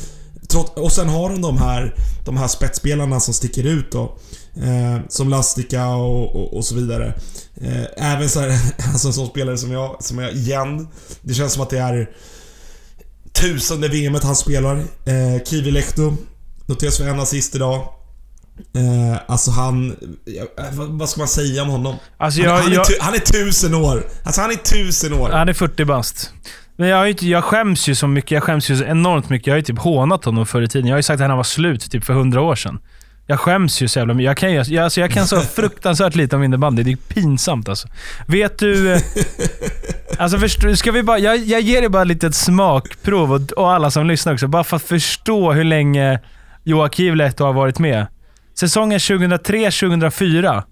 Trots, 0.49 0.70
och 0.70 0.92
sen 0.92 1.08
har 1.08 1.28
de 1.28 1.42
de 1.42 1.58
här, 1.58 1.94
de 2.25 2.37
här 2.37 2.49
spetsspelarna 2.49 3.20
som 3.20 3.35
sticker 3.35 3.64
ut 3.64 3.92
då. 3.92 4.18
Eh, 4.56 5.00
som 5.08 5.28
Lastica 5.28 5.87
och, 5.87 6.37
och, 6.37 6.56
och 6.56 6.64
så 6.64 6.75
vidare. 6.75 7.14
Eh, 7.61 8.12
även 8.12 8.28
så 8.30 8.40
här, 8.40 8.49
alltså 8.92 9.08
en 9.08 9.14
sån 9.14 9.26
spelare 9.26 9.58
som 9.58 9.73
jag, 9.73 9.96
som 10.00 10.18
jag 10.18 10.32
igen. 10.32 10.88
Det 11.23 11.35
känns 11.35 11.52
som 11.52 11.62
att 11.62 11.70
det 11.70 11.78
är 11.78 12.11
tusende 13.32 13.88
VMet 13.88 14.23
han 14.23 14.37
spelar. 14.37 14.76
Eh, 15.04 15.44
Kivi 15.44 15.70
Lehto. 15.70 16.16
Noteras 16.66 16.96
för 16.96 17.08
en 17.08 17.20
assist 17.20 17.54
idag. 17.54 17.88
Eh, 18.76 19.20
alltså 19.28 19.50
han... 19.50 19.96
ja, 20.25 20.44
vad, 20.72 20.88
vad 20.88 21.08
ska 21.08 21.18
man 21.20 21.28
säga 21.28 21.62
om 21.62 21.68
honom? 21.68 21.94
alltså 22.16 22.40
Han, 22.40 22.50
jag, 22.50 22.58
han, 22.62 22.72
är, 22.72 22.75
jag, 22.76 22.84
han 23.00 23.14
är 23.14 23.18
tusen 23.18 23.75
år. 23.75 24.02
Alltså 24.25 24.40
han 24.40 24.50
är 24.50 24.54
tusen 24.54 25.12
år. 25.12 25.30
Han 25.30 25.48
är 25.48 25.52
40 25.52 25.84
bast. 25.84 26.32
Men 26.76 26.88
jag, 26.88 27.08
ju 27.08 27.30
jag 27.30 27.44
skäms 27.44 27.88
ju 27.88 27.94
så 27.94 28.06
mycket. 28.06 28.30
Jag 28.30 28.42
skäms 28.42 28.70
ju 28.70 28.76
så 28.76 28.84
enormt 28.84 29.30
mycket. 29.30 29.46
Jag 29.46 29.54
har 29.54 29.58
ju 29.58 29.62
typ 29.62 29.78
hånat 29.78 30.25
honom 30.25 30.46
förr 30.46 30.62
i 30.62 30.68
tiden. 30.68 30.86
Jag 30.86 30.94
har 30.94 30.98
ju 30.98 31.02
sagt 31.02 31.20
att 31.20 31.28
han 31.28 31.36
var 31.36 31.44
slut 31.44 31.90
typ 31.90 32.04
för 32.04 32.12
100 32.12 32.40
år 32.40 32.54
sedan. 32.56 32.78
Jag 33.26 33.40
skäms 33.40 33.82
ju 33.82 33.88
så 33.88 33.98
jävla 33.98 34.14
mycket. 34.14 34.26
Jag 34.26 34.36
kan, 34.36 34.52
jag, 34.52 34.84
alltså 34.84 35.00
jag 35.00 35.10
kan 35.10 35.26
så 35.26 35.40
fruktansvärt 35.56 36.14
lite 36.14 36.36
om 36.36 36.42
innebandy. 36.42 36.82
Det 36.82 36.92
är 36.92 36.96
pinsamt 36.96 37.68
alltså. 37.68 37.88
Vet 38.26 38.58
du... 38.58 38.92
eh, 38.92 39.00
Alltså 40.18 40.38
förstå, 40.38 40.76
ska 40.76 40.92
vi 40.92 41.02
bara... 41.02 41.18
Jag, 41.18 41.36
jag 41.36 41.60
ger 41.60 41.80
dig 41.80 41.90
bara 41.90 42.04
lite 42.04 42.26
ett 42.26 42.34
smakprov 42.34 43.32
och, 43.32 43.52
och 43.52 43.72
alla 43.72 43.90
som 43.90 44.06
lyssnar 44.06 44.32
också. 44.32 44.48
Bara 44.48 44.64
för 44.64 44.76
att 44.76 44.82
förstå 44.82 45.52
hur 45.52 45.64
länge 45.64 46.20
Joakim 46.64 47.14
Lehto 47.14 47.44
har 47.44 47.52
varit 47.52 47.78
med. 47.78 48.06
Säsongen 48.58 48.98
2003-2004 48.98 50.62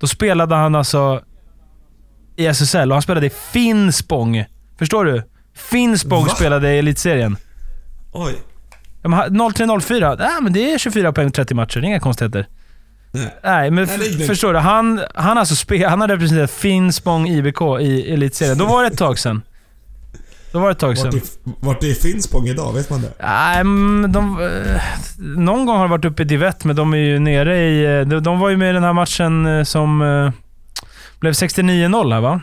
Då 0.00 0.06
spelade 0.06 0.54
han 0.54 0.74
alltså 0.74 1.20
i 2.36 2.46
SSL 2.46 2.90
och 2.90 2.94
han 2.94 3.02
spelade 3.02 3.26
i 3.26 3.30
Finspång. 3.30 4.44
Förstår 4.78 5.04
du? 5.04 5.22
Finspång 5.54 6.24
Va? 6.24 6.28
spelade 6.28 6.74
i 6.74 6.78
elitserien. 6.78 7.36
Oj. 8.12 8.34
Ja, 9.02 9.08
men 9.08 9.12
han- 9.18 9.30
03-04, 9.52 10.16
nej 10.18 10.28
men 10.42 10.52
det 10.52 10.72
är 10.72 10.78
24 10.78 11.12
poäng 11.12 11.28
på 11.30 11.34
30 11.34 11.54
matcher. 11.54 11.80
Det 11.80 11.84
är 11.86 11.88
inga 11.88 12.00
konstigheter. 12.00 12.46
Nej. 13.12 13.34
Nej, 13.44 13.70
men 13.70 13.88
Nej, 13.98 14.26
förstår 14.26 14.52
du? 14.52 14.58
Han, 14.58 15.00
han, 15.14 15.38
alltså 15.38 15.56
spe, 15.56 15.86
han 15.88 16.00
har 16.00 16.08
representerat 16.08 16.50
Finspång 16.50 17.28
IBK 17.28 17.60
i 17.80 18.12
elitserien. 18.12 18.58
Då 18.58 18.66
var 18.66 18.82
det 18.82 18.88
ett 18.88 18.98
tag 18.98 19.18
sedan. 19.18 19.42
Då 20.54 20.60
var 20.60 20.66
det 20.68 20.72
ett 20.72 20.78
tag 20.78 20.88
Vart 20.88 20.98
sedan. 20.98 21.10
det, 21.10 21.50
vart 21.60 21.80
det 21.80 21.90
är 21.90 21.94
Finspång 21.94 22.46
idag, 22.48 22.72
vet 22.72 22.90
man 22.90 23.00
det? 23.02 23.12
Nej, 23.22 23.58
de, 24.08 24.40
eh, 24.42 24.80
någon 25.18 25.66
gång 25.66 25.76
har 25.76 25.84
de 25.84 25.90
varit 25.90 26.04
uppe 26.04 26.22
i 26.22 26.26
divett, 26.26 26.64
men 26.64 26.76
de 26.76 26.92
är 26.94 26.98
ju 26.98 27.18
nere 27.18 27.58
i... 27.58 27.84
eh, 28.00 28.06
De, 28.06 28.20
de 28.22 28.38
var 28.38 28.48
ju 28.48 28.56
med 28.56 28.70
i 28.70 28.72
den 28.72 28.82
här 28.82 28.92
matchen 28.92 29.46
eh, 29.46 29.64
som 29.64 29.98
blev 31.20 31.32
69-0 31.32 32.12
här 32.14 32.20
va? 32.20 32.40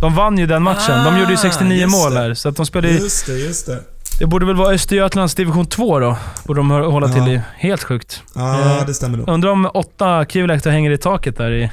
De 0.00 0.14
vann 0.14 0.38
ju 0.38 0.46
den 0.46 0.62
matchen. 0.62 1.04
de 1.04 1.14
Ah, 1.14 1.18
gjorde 1.18 1.30
ju 1.30 1.36
69 1.36 1.80
just 1.80 1.92
mål 1.92 2.12
här, 2.16 2.34
så 2.34 2.48
att 2.48 2.56
de 2.56 2.66
spelade 2.66 2.88
ju... 2.94 2.98
Just 2.98 3.26
det, 3.26 3.32
just 3.38 3.66
det. 3.66 3.80
Det 4.18 4.26
borde 4.26 4.46
väl 4.46 4.56
vara 4.56 4.74
Östergötlands 4.74 5.34
division 5.34 5.66
2 5.66 5.98
då. 5.98 6.16
Borde 6.44 6.60
de 6.60 6.72
hå- 6.72 6.90
hålla 6.90 7.08
till 7.08 7.28
i. 7.34 7.40
Helt 7.56 7.82
sjukt. 7.84 8.22
Ja, 8.34 8.84
det 8.86 8.94
stämmer 8.94 9.18
nog. 9.18 9.28
Undrar 9.28 9.50
om 9.50 9.70
åtta 9.74 10.24
Kivilehto 10.28 10.70
hänger 10.70 10.90
i 10.90 10.98
taket 10.98 11.36
där 11.36 11.50
i... 11.52 11.70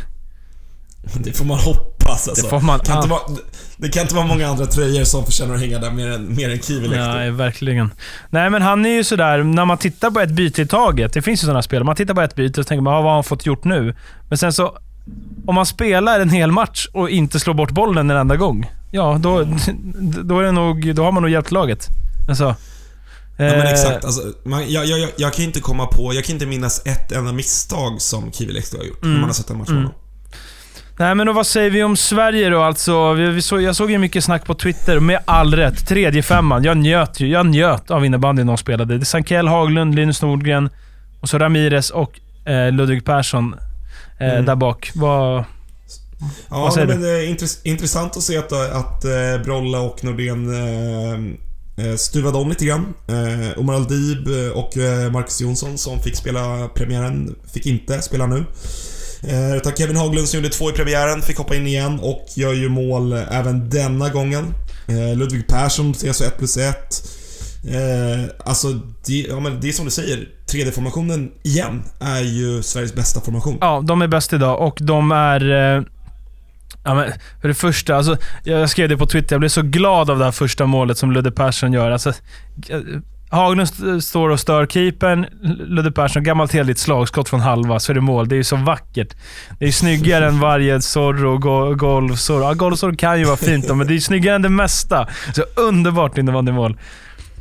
Det 1.24 1.32
får 1.38 1.46
man 1.46 1.58
hoppas 1.60 1.97
alltså. 2.12 2.32
Det 2.44 2.50
får 2.50 2.60
man... 2.60 2.80
kan 2.80 2.98
inte 2.98 3.14
ah, 3.14 3.20
vara, 3.28 3.38
det 3.78 3.90
kan 3.90 4.02
inte 4.02 4.16
vara 4.16 4.26
många 4.26 4.48
andra 4.48 4.66
tröjor 4.66 5.04
som 5.04 5.26
förtjänar 5.26 5.56
att 5.56 5.60
hänga 5.60 5.80
där 5.80 5.92
mer 5.92 6.08
än, 6.08 6.36
mer 6.36 6.50
än 6.50 6.60
Kiwi 6.60 6.88
Nej, 6.88 7.32
verkligen. 7.32 7.92
Nej, 8.30 8.50
men 8.50 8.62
han 8.62 8.86
är 8.86 8.90
ju 8.90 9.04
sådär, 9.04 9.44
när 9.44 9.66
man 9.66 9.78
tittar 9.78 10.12
på 10.12 10.20
ett 10.20 10.32
byte 10.32 10.62
i 10.62 10.68
taget. 10.68 11.14
Det 11.14 11.22
finns 11.22 11.44
ju 11.44 11.46
sådana 11.46 11.62
spel. 11.62 11.84
Man 11.84 11.96
tittar 11.96 12.14
på 12.14 12.22
ett 12.22 12.36
byte 12.36 12.62
och 12.62 12.68
tänker 12.68 12.82
man, 12.82 12.94
ah, 12.94 13.02
vad 13.02 13.06
har 13.06 13.14
han 13.14 13.24
fått 13.24 13.46
gjort 13.46 13.64
nu? 13.64 13.96
Men 14.30 14.38
sen 14.38 14.54
så, 14.54 14.78
om 15.46 15.56
man 15.56 15.66
spelar 15.66 16.20
en 16.20 16.30
hel 16.30 16.52
match 16.52 16.88
och 16.94 17.10
inte 17.10 17.40
slår 17.40 17.54
bort 17.54 17.72
bollen 17.72 18.10
en 18.10 18.18
enda 18.18 18.36
gång. 18.36 18.72
Ja, 18.92 19.18
då, 19.22 19.48
då, 20.24 20.40
är 20.40 20.44
det 20.44 20.52
nog, 20.52 20.96
då 20.96 21.04
har 21.04 21.12
man 21.12 21.24
nog 21.24 21.32
hjälpt 21.32 21.52
laget. 21.52 21.88
Alltså, 22.30 22.56
Ja, 23.40 23.44
men 23.46 23.62
eh, 23.62 23.72
exakt. 23.72 24.06
Alltså, 24.06 24.22
man, 24.44 24.72
jag, 24.72 24.86
jag, 24.86 25.10
jag, 25.18 25.34
kan 25.34 25.46
inte 25.46 25.60
komma 25.60 25.86
på, 25.86 26.14
jag 26.14 26.24
kan 26.24 26.34
inte 26.34 26.46
minnas 26.46 26.82
ett 26.86 27.12
enda 27.12 27.32
misstag 27.34 28.02
som 28.02 28.32
Leksand 28.40 28.84
har 28.84 28.88
gjort. 28.88 29.02
När 29.02 29.10
Mm. 29.10 29.22
man 29.22 29.30
har 29.30 29.34
sett 29.34 29.50
en 29.50 29.58
match 29.58 29.70
Mm. 29.70 29.82
med 29.82 29.92
honom. 29.92 30.02
Nej, 31.00 31.16
men 31.16 31.28
då, 31.28 31.34
vad 31.34 31.48
säger 31.48 31.70
vi 31.70 31.84
om 31.84 31.98
Sverige 31.98 32.50
då? 32.50 32.62
Alltså, 32.64 33.14
vi, 33.14 33.30
vi 33.30 33.42
så, 33.42 33.62
jag 33.62 33.76
såg 33.76 33.92
ju 33.92 33.98
mycket 33.98 34.24
snack 34.24 34.46
på 34.46 34.54
Twitter, 34.54 35.00
med 35.00 35.20
all 35.26 35.54
rätt. 35.56 35.88
Tredje 35.88 36.24
femman. 36.24 36.64
Jag 36.64 36.78
njöt 36.78 37.20
ju. 37.20 37.28
Jag 37.28 37.46
njöt 37.46 37.92
av 37.92 38.06
innebandyn 38.06 38.48
de 38.48 38.58
spelade. 38.58 38.98
Det 38.98 39.04
är 39.04 39.06
Sankell, 39.06 39.48
Haglund, 39.48 39.96
Linus 39.96 40.22
Nordgren 40.22 40.70
och 41.22 41.30
så 41.30 41.38
Ramirez 41.38 41.90
och 41.90 42.20
eh, 42.50 42.72
Ludvig 42.72 43.06
Persson 43.06 43.56
eh, 44.20 44.30
Mm. 44.34 44.46
där 44.46 44.56
bak. 44.56 44.92
Vad... 44.96 45.44
Ja, 46.50 46.60
Vad 46.60 46.74
säger 46.74 46.88
men 46.88 47.02
det 47.02 47.10
är 47.10 47.28
intress- 47.36 47.60
intressant 47.64 48.18
att 48.18 48.24
se 48.24 48.38
att, 48.38 48.52
att 48.54 49.06
eh, 49.06 49.44
Brolla 49.44 49.80
och 49.80 50.04
Nordén 50.04 50.50
eh, 50.54 51.86
eh, 51.88 51.96
stuvade 51.96 52.38
om 52.38 52.50
lite 52.50 52.66
grann. 52.66 52.94
Eh, 53.08 53.60
Omar 53.60 53.74
Aldib 53.74 54.28
och 54.54 54.78
eh, 54.78 55.12
Marcus 55.12 55.42
Jonsson 55.42 55.78
som 55.78 56.00
fick 56.00 56.16
spela 56.16 56.68
premiären 56.76 57.36
fick 57.54 57.66
inte 57.66 58.02
spela 58.02 58.26
nu. 58.26 58.46
Eh, 59.24 59.58
utan 59.58 59.74
Kevin 59.76 59.96
Haglund 59.96 60.28
som 60.28 60.38
gjorde 60.40 60.50
två 60.50 60.70
i 60.70 60.74
premiären 60.74 61.22
fick 61.22 61.38
hoppa 61.38 61.56
in 61.56 61.68
igen 61.68 62.00
och 62.00 62.26
gör 62.36 62.54
ju 62.54 62.70
mål 62.70 63.14
även 63.14 63.70
denna 63.70 64.10
gången. 64.10 64.54
Eh, 64.88 65.18
Ludvig 65.18 65.48
Persson 65.48 65.94
ser 65.96 66.14
så 66.14 66.24
1 66.24 66.38
plus 66.38 66.58
1. 66.58 67.04
Eh, 67.68 68.30
alltså, 68.46 68.68
det, 69.06 69.14
ja, 69.14 69.40
men 69.40 69.62
det 69.62 69.68
är 69.68 69.72
som 69.72 69.86
du 69.86 69.92
säger. 69.92 70.28
3D-formationen 70.52 71.32
igen 71.44 71.84
är 72.00 72.22
ju 72.22 72.64
Sveriges 72.64 72.96
bästa 72.96 73.22
formation. 73.22 73.58
Ja, 73.62 73.84
de 73.88 74.02
är 74.02 74.08
bäst 74.08 74.34
idag 74.34 74.68
och 74.68 74.78
de 74.82 75.12
är... 75.12 75.52
Eh, 75.52 75.84
ja, 76.84 76.94
men 76.94 77.12
för 77.42 77.48
det 77.48 77.54
första, 77.54 77.96
alltså, 77.96 78.18
jag 78.44 78.70
skrev 78.70 78.90
det 78.90 78.98
på 78.98 79.06
Twitter. 79.06 79.34
Jag 79.36 79.40
blev 79.40 79.50
så 79.50 79.62
glad 79.62 80.10
av 80.10 80.20
det 80.20 80.26
här 80.26 80.32
första 80.32 80.66
målet 80.66 80.98
som 80.98 81.12
Ludde 81.12 81.32
Persson 81.32 81.74
gör. 81.74 81.92
Alltså, 81.92 82.10
eh, 82.70 82.80
Haglund 83.30 83.70
eh, 83.88 84.00
står 84.00 84.30
och 84.30 84.40
stör 84.40 84.66
keepern. 84.66 85.26
Ludde 85.42 85.92
Persson, 85.92 86.24
gammalt 86.24 86.54
heligt 86.54 86.80
slagskott 86.80 87.30
från 87.30 87.40
halva, 87.40 87.80
så 87.80 87.92
är 87.92 87.94
det 87.94 88.02
mål. 88.02 88.28
Det 88.28 88.36
är 88.36 88.38
ju 88.38 88.44
så 88.44 88.56
vackert. 88.56 89.16
Det 89.60 89.66
är 89.66 89.68
ju 89.68 89.72
snyggare 89.72 90.28
än 90.28 90.40
varje 90.40 90.82
Zorro, 90.82 91.38
go, 91.38 91.76
Golfzorro. 91.76 92.44
Ja, 92.44 92.54
Golfzorro 92.54 92.96
kan 92.96 93.20
ju 93.20 93.26
vara 93.26 93.38
fint 93.38 93.68
då, 93.68 93.76
men 93.76 93.88
det 93.88 93.92
är 93.92 93.96
ju 93.96 94.02
snyggare 94.02 94.36
än 94.36 94.42
det 94.42 94.50
mesta. 94.50 95.08
Så 95.36 95.44
underbart 95.56 96.18
innebandymål. 96.18 96.78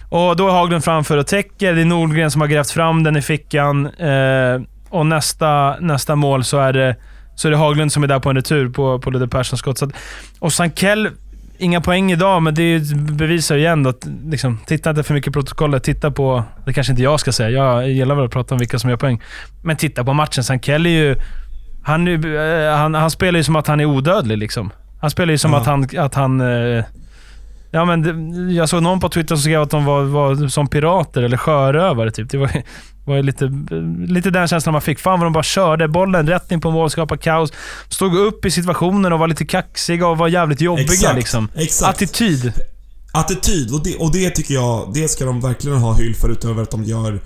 Och 0.09 0.37
då 0.37 0.49
är 0.49 0.53
Haglund 0.53 0.85
framför 0.85 1.17
och 1.17 1.27
täcker. 1.27 1.75
Det 1.75 1.81
är 1.81 1.85
Nordgren 1.85 2.31
som 2.31 2.41
har 2.41 2.49
grävt 2.49 2.71
fram 2.71 3.03
den 3.03 3.17
i 3.17 3.23
fickan. 3.23 3.87
Eh, 3.87 4.61
och 4.89 5.07
nästa, 5.07 5.77
nästa 5.81 6.17
mål 6.17 6.45
så 6.45 6.59
är, 6.59 6.73
det, 6.73 6.97
så 7.35 7.49
är 7.49 7.53
det 7.53 7.59
Haglund 7.59 7.93
som 7.93 8.03
är 8.03 8.07
där 8.07 8.19
på 8.19 8.31
en 8.31 8.37
retur 8.37 8.69
på, 8.69 8.99
på 8.99 9.11
Ludde 9.11 9.29
Perssons 9.29 9.61
skott. 9.61 9.79
Så 9.79 9.85
att, 9.85 9.93
och 10.39 10.53
Sankell, 10.53 11.11
inga 11.59 11.81
poäng 11.81 12.13
idag, 12.13 12.43
men 12.43 12.55
det 12.55 12.95
bevisar 12.95 13.55
ju 13.55 13.61
igen 13.61 13.87
att 13.87 14.07
liksom, 14.25 14.59
titta 14.67 14.91
inte 14.91 15.03
för 15.03 15.15
mycket 15.15 15.33
på 15.33 15.41
protokollet. 15.41 15.85
Titta 15.85 16.11
på... 16.11 16.45
Det 16.67 16.73
kanske 16.73 16.93
inte 16.93 17.03
jag 17.03 17.21
ska 17.21 17.33
säga. 17.33 17.51
Jag 17.51 17.91
gillar 17.91 18.15
väl 18.15 18.25
att 18.25 18.31
prata 18.31 18.55
om 18.55 18.59
vilka 18.59 18.79
som 18.79 18.91
gör 18.91 18.97
poäng. 18.97 19.23
Men 19.63 19.77
titta 19.77 20.05
på 20.05 20.13
matchen. 20.13 20.45
Sankell 20.45 20.87
är 20.87 20.91
ju... 20.91 21.17
Han, 21.83 22.09
är 22.09 22.69
eh, 22.69 22.77
han, 22.77 22.95
han 22.95 23.11
spelar 23.11 23.37
ju 23.39 23.45
som 23.45 23.57
att 23.57 23.67
han 23.67 23.81
är 23.81 23.85
odödlig 23.85 24.39
liksom. 24.39 24.71
Han 25.01 25.11
spelar 25.11 25.33
ju 25.33 25.39
som 25.39 25.53
Ja. 25.53 25.59
att 25.59 25.67
han... 25.67 25.89
Att 25.99 26.15
han 26.15 26.41
eh, 26.41 26.85
Ja, 27.71 27.85
men 27.85 28.03
det, 28.03 28.53
jag 28.55 28.69
såg 28.69 28.83
någon 28.83 29.01
på 29.01 29.09
Twitter 29.09 29.35
som 29.35 29.43
skrev 29.43 29.63
att 29.63 29.71
de 29.71 29.85
var, 29.85 30.03
var 30.03 30.49
som 30.49 30.69
pirater 30.69 31.23
eller 31.23 31.37
sjörövare. 31.37 32.11
Typ. 32.11 32.31
Det 32.31 32.39
var, 32.39 32.51
var 33.07 33.23
lite, 33.23 33.45
lite 34.13 34.31
den 34.31 34.49
känslan 34.49 34.73
man 34.73 34.83
fick. 34.83 34.99
Fan 34.99 35.21
vad 35.21 35.27
de 35.27 35.33
bara 35.33 35.43
körde 35.43 35.89
bollen 35.89 36.29
rätt 36.29 36.53
in 36.53 36.61
på 36.61 36.71
mål, 36.71 36.91
skapade 36.91 37.23
kaos. 37.23 37.53
Stod 37.89 38.17
upp 38.17 38.45
i 38.45 38.51
situationen 38.51 39.13
och 39.13 39.19
var 39.19 39.29
lite 39.29 39.45
kaxiga 39.45 40.07
och 40.07 40.19
var 40.19 40.29
jävligt 40.29 40.61
jobbiga. 40.61 40.93
Exakt. 40.93 41.17
Liksom. 41.17 41.49
Exakt. 41.55 41.97
Attityd. 41.97 42.53
Attityd, 43.13 43.75
och 43.75 43.85
det, 43.85 43.97
och 43.97 44.13
det 44.13 44.31
tycker 44.31 44.55
jag, 44.55 44.91
det 44.95 45.09
ska 45.09 45.25
de 45.25 45.41
verkligen 45.41 45.79
ha 45.79 45.95
hyll 45.95 46.15
för 46.15 46.29
utöver 46.29 46.63
att 46.63 46.71
de 46.71 46.85
gör 46.85 47.21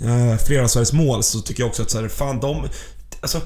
eh, 0.00 0.38
flera 0.46 0.64
av 0.64 0.68
Sveriges 0.68 0.92
mål. 0.92 1.22
Så 1.22 1.40
tycker 1.40 1.62
jag 1.62 1.68
också 1.68 1.82
att 1.82 1.90
så 1.90 2.00
här, 2.00 2.08
fan 2.08 2.40
de... 2.40 2.68
Alltså, 3.20 3.40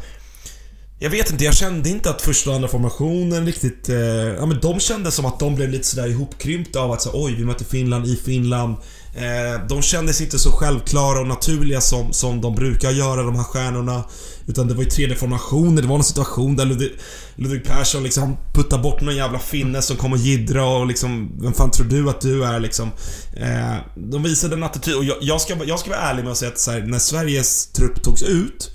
jag 0.99 1.11
vet 1.11 1.31
inte, 1.31 1.45
jag 1.45 1.55
kände 1.55 1.91
inte 1.91 2.11
att 2.11 2.23
första 2.23 2.51
och 2.51 2.57
andra 2.57 2.69
formationen 2.69 3.47
riktigt... 3.47 3.89
Eh, 3.89 3.97
ja 4.39 4.47
men 4.47 4.61
de 4.61 4.81
kände 4.81 5.11
som 5.11 5.27
att 5.27 5.39
de 5.39 5.55
blev 5.55 5.71
lite 5.71 5.87
sådär 5.87 6.09
ihopkrympta 6.09 6.81
av 6.81 6.93
att 6.93 7.03
så, 7.03 7.11
oj, 7.15 7.35
vi 7.35 7.45
möter 7.45 7.65
Finland 7.65 8.07
i 8.07 8.17
Finland. 8.17 8.77
Eh, 9.15 9.67
de 9.69 9.83
kändes 9.83 10.21
inte 10.21 10.39
så 10.39 10.53
självklara 10.53 11.21
och 11.21 11.27
naturliga 11.27 11.81
som, 11.81 12.13
som 12.13 12.41
de 12.41 12.55
brukar 12.55 12.91
göra, 12.91 13.23
de 13.23 13.37
här 13.37 13.45
stjärnorna. 13.45 14.05
Utan 14.47 14.69
det 14.69 14.75
var 14.75 14.83
ju 14.83 14.89
3D-formationer, 14.89 15.83
det 15.83 15.89
var 15.89 15.97
någon 15.97 16.05
situation 16.05 16.57
där 16.57 16.65
Ludvig, 16.65 16.93
Ludvig 17.35 17.65
Persson 17.65 18.03
liksom 18.03 18.37
puttar 18.55 18.79
bort 18.79 19.01
någon 19.01 19.17
jävla 19.17 19.39
finne 19.39 19.83
som 19.83 19.97
kommer 19.97 20.17
och 20.17 20.23
jiddra 20.23 20.67
och 20.67 20.87
liksom 20.87 21.33
Vem 21.43 21.53
fan 21.53 21.71
tror 21.71 21.87
du 21.87 22.11
att 22.11 22.21
du 22.21 22.45
är 22.45 22.61
liksom? 22.61 22.91
Eh, 23.37 23.77
de 23.95 24.23
visade 24.23 24.55
en 24.55 24.63
attityd 24.63 24.97
och 24.97 25.05
jag, 25.05 25.17
jag, 25.21 25.41
ska, 25.41 25.65
jag 25.65 25.79
ska 25.79 25.91
vara 25.91 26.01
ärlig 26.01 26.23
med 26.23 26.33
att 26.33 26.39
säga 26.39 26.51
att 26.51 26.59
så 26.59 26.71
här, 26.71 26.81
när 26.81 26.99
Sveriges 26.99 27.67
trupp 27.67 28.03
togs 28.03 28.23
ut 28.23 28.71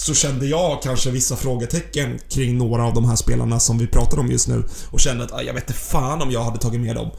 så 0.00 0.14
kände 0.14 0.46
jag 0.46 0.82
kanske 0.82 1.10
vissa 1.10 1.36
frågetecken 1.36 2.18
kring 2.28 2.58
några 2.58 2.84
av 2.84 2.94
de 2.94 3.04
här 3.04 3.16
spelarna 3.16 3.60
som 3.60 3.78
vi 3.78 3.86
pratar 3.86 4.18
om 4.18 4.30
just 4.30 4.48
nu 4.48 4.64
och 4.90 5.00
kände 5.00 5.24
att 5.24 5.32
ah, 5.32 5.42
jag 5.42 5.54
vet 5.54 5.62
inte 5.70 5.80
fan 5.80 6.22
om 6.22 6.30
jag 6.30 6.44
hade 6.44 6.58
tagit 6.58 6.80
med 6.80 6.96
dem. 6.96 7.10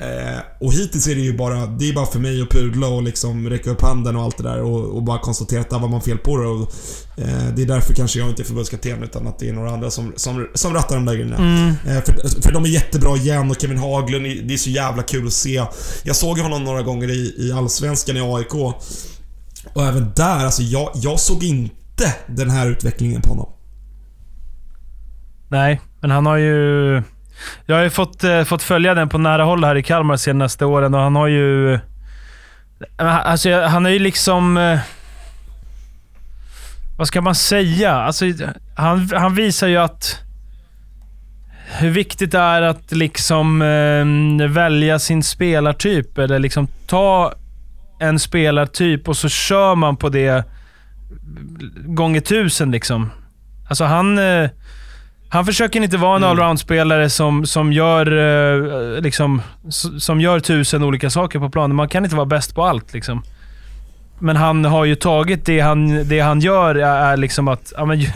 Eh, 0.00 0.40
och 0.60 0.72
hittills 0.72 1.06
är 1.06 1.14
det 1.14 1.20
ju 1.20 1.36
bara, 1.36 1.66
det 1.66 1.88
är 1.88 1.92
bara 1.94 2.06
för 2.06 2.18
mig 2.18 2.42
att 2.42 2.50
pudla 2.50 2.88
och 2.88 3.02
liksom 3.02 3.50
räcka 3.50 3.70
upp 3.70 3.82
handen 3.82 4.16
och 4.16 4.22
allt 4.22 4.36
det 4.36 4.42
där 4.42 4.62
och, 4.62 4.96
och 4.96 5.02
bara 5.02 5.18
konstatera 5.18 5.60
att 5.60 5.70
där 5.70 5.78
var 5.78 5.88
man 5.88 6.02
fel 6.02 6.18
på 6.18 6.36
det. 6.36 6.46
Och, 6.46 6.72
eh, 7.16 7.54
det 7.56 7.62
är 7.62 7.66
därför 7.66 7.94
kanske 7.94 8.18
jag 8.18 8.28
inte 8.28 8.42
är 8.42 8.44
förbundskapten 8.44 9.02
utan 9.02 9.26
att 9.26 9.38
det 9.38 9.48
är 9.48 9.52
några 9.52 9.70
andra 9.70 9.90
som, 9.90 10.12
som, 10.16 10.48
som 10.54 10.74
rattar 10.74 10.94
de 10.94 11.04
där 11.04 11.14
grejerna. 11.14 11.36
Mm. 11.36 11.68
Eh, 11.68 12.04
För, 12.04 12.42
för 12.42 12.52
de 12.52 12.64
är 12.64 12.68
jättebra 12.68 13.16
igen 13.16 13.50
och 13.50 13.60
Kevin 13.60 13.78
Haglund, 13.78 14.24
det 14.24 14.54
är 14.54 14.58
så 14.58 14.70
jävla 14.70 15.02
kul 15.02 15.26
att 15.26 15.32
se. 15.32 15.64
Jag 16.02 16.16
såg 16.16 16.38
honom 16.38 16.64
några 16.64 16.82
gånger 16.82 17.10
i, 17.10 17.34
i 17.38 17.52
Allsvenskan 17.52 18.16
i 18.16 18.20
AIK. 18.20 18.54
Och 19.74 19.86
även 19.86 20.12
där, 20.16 20.44
alltså 20.44 20.62
jag, 20.62 20.90
jag 20.94 21.20
såg 21.20 21.44
inte 21.44 21.77
den 22.26 22.50
här 22.50 22.70
utvecklingen 22.70 23.22
på 23.22 23.28
honom. 23.28 23.52
Nej, 25.48 25.80
men 26.00 26.10
han 26.10 26.26
har 26.26 26.36
ju... 26.36 27.02
Jag 27.66 27.76
har 27.76 27.82
ju 27.82 27.90
fått, 27.90 28.24
eh, 28.24 28.44
fått 28.44 28.62
följa 28.62 28.94
den 28.94 29.08
på 29.08 29.18
nära 29.18 29.44
håll 29.44 29.64
här 29.64 29.76
i 29.76 29.82
Kalmar 29.82 30.14
de 30.14 30.18
senaste 30.18 30.64
åren 30.64 30.94
och 30.94 31.00
han 31.00 31.16
har 31.16 31.26
ju... 31.26 31.74
Eh, 31.74 31.80
alltså, 32.98 33.62
han 33.62 33.86
är 33.86 33.90
ju 33.90 33.98
liksom... 33.98 34.56
eh, 34.56 34.78
Vad 36.98 37.08
ska 37.08 37.20
man 37.20 37.34
säga? 37.34 37.92
Alltså, 37.94 38.24
han, 38.76 39.10
han 39.14 39.34
visar 39.34 39.68
ju 39.68 39.76
att... 39.76 40.18
Hur 41.78 41.90
viktigt 41.90 42.32
det 42.32 42.38
är 42.38 42.62
att 42.62 42.92
liksom 42.92 43.62
eh, 43.62 44.48
välja 44.48 44.98
sin 44.98 45.22
spelartyp, 45.22 46.18
eller 46.18 46.38
liksom 46.38 46.68
ta 46.86 47.32
en 48.00 48.18
spelartyp 48.18 49.08
och 49.08 49.16
så 49.16 49.28
kör 49.28 49.74
man 49.74 49.96
på 49.96 50.08
det 50.08 50.44
gånger 51.86 52.20
tusen 52.20 52.70
liksom. 52.70 53.10
Alltså 53.68 53.84
han... 53.84 54.18
Eh, 54.18 54.50
han 55.30 55.44
försöker 55.44 55.80
inte 55.80 55.96
vara 55.96 56.16
en 56.16 56.22
Mm. 56.22 56.30
allround-spelare 56.30 57.10
som, 57.10 57.46
som, 57.46 57.72
gör, 57.72 58.06
eh, 58.96 59.00
liksom, 59.00 59.42
som 59.98 60.20
gör 60.20 60.40
tusen 60.40 60.82
olika 60.82 61.10
saker 61.10 61.38
på 61.38 61.50
planen. 61.50 61.76
Man 61.76 61.88
kan 61.88 62.04
inte 62.04 62.16
vara 62.16 62.26
bäst 62.26 62.54
på 62.54 62.64
allt. 62.64 62.92
Liksom. 62.92 63.22
Men 64.18 64.36
han 64.36 64.64
har 64.64 64.84
ju 64.84 64.94
tagit 64.94 65.46
det 65.46 65.60
han, 65.60 66.08
det 66.08 66.20
han 66.20 66.40
gör 66.40 66.74
är, 66.74 67.12
är 67.12 67.16
liksom 67.16 67.48
att... 67.48 67.72
Ja, 67.76 67.84
men, 67.84 68.00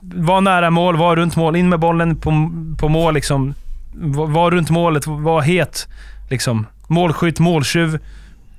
var 0.00 0.40
nära 0.40 0.70
mål, 0.70 0.96
var 0.96 1.16
runt 1.16 1.36
mål, 1.36 1.56
in 1.56 1.68
med 1.68 1.78
bollen 1.80 2.16
på, 2.16 2.50
på 2.78 2.88
mål 2.88 3.14
liksom. 3.14 3.54
Var, 3.94 4.26
var 4.26 4.50
runt 4.50 4.70
målet, 4.70 5.06
var 5.06 5.40
het. 5.40 5.88
Liksom. 6.30 6.66
Målskytt, 6.88 7.38
måltjuv. 7.40 7.98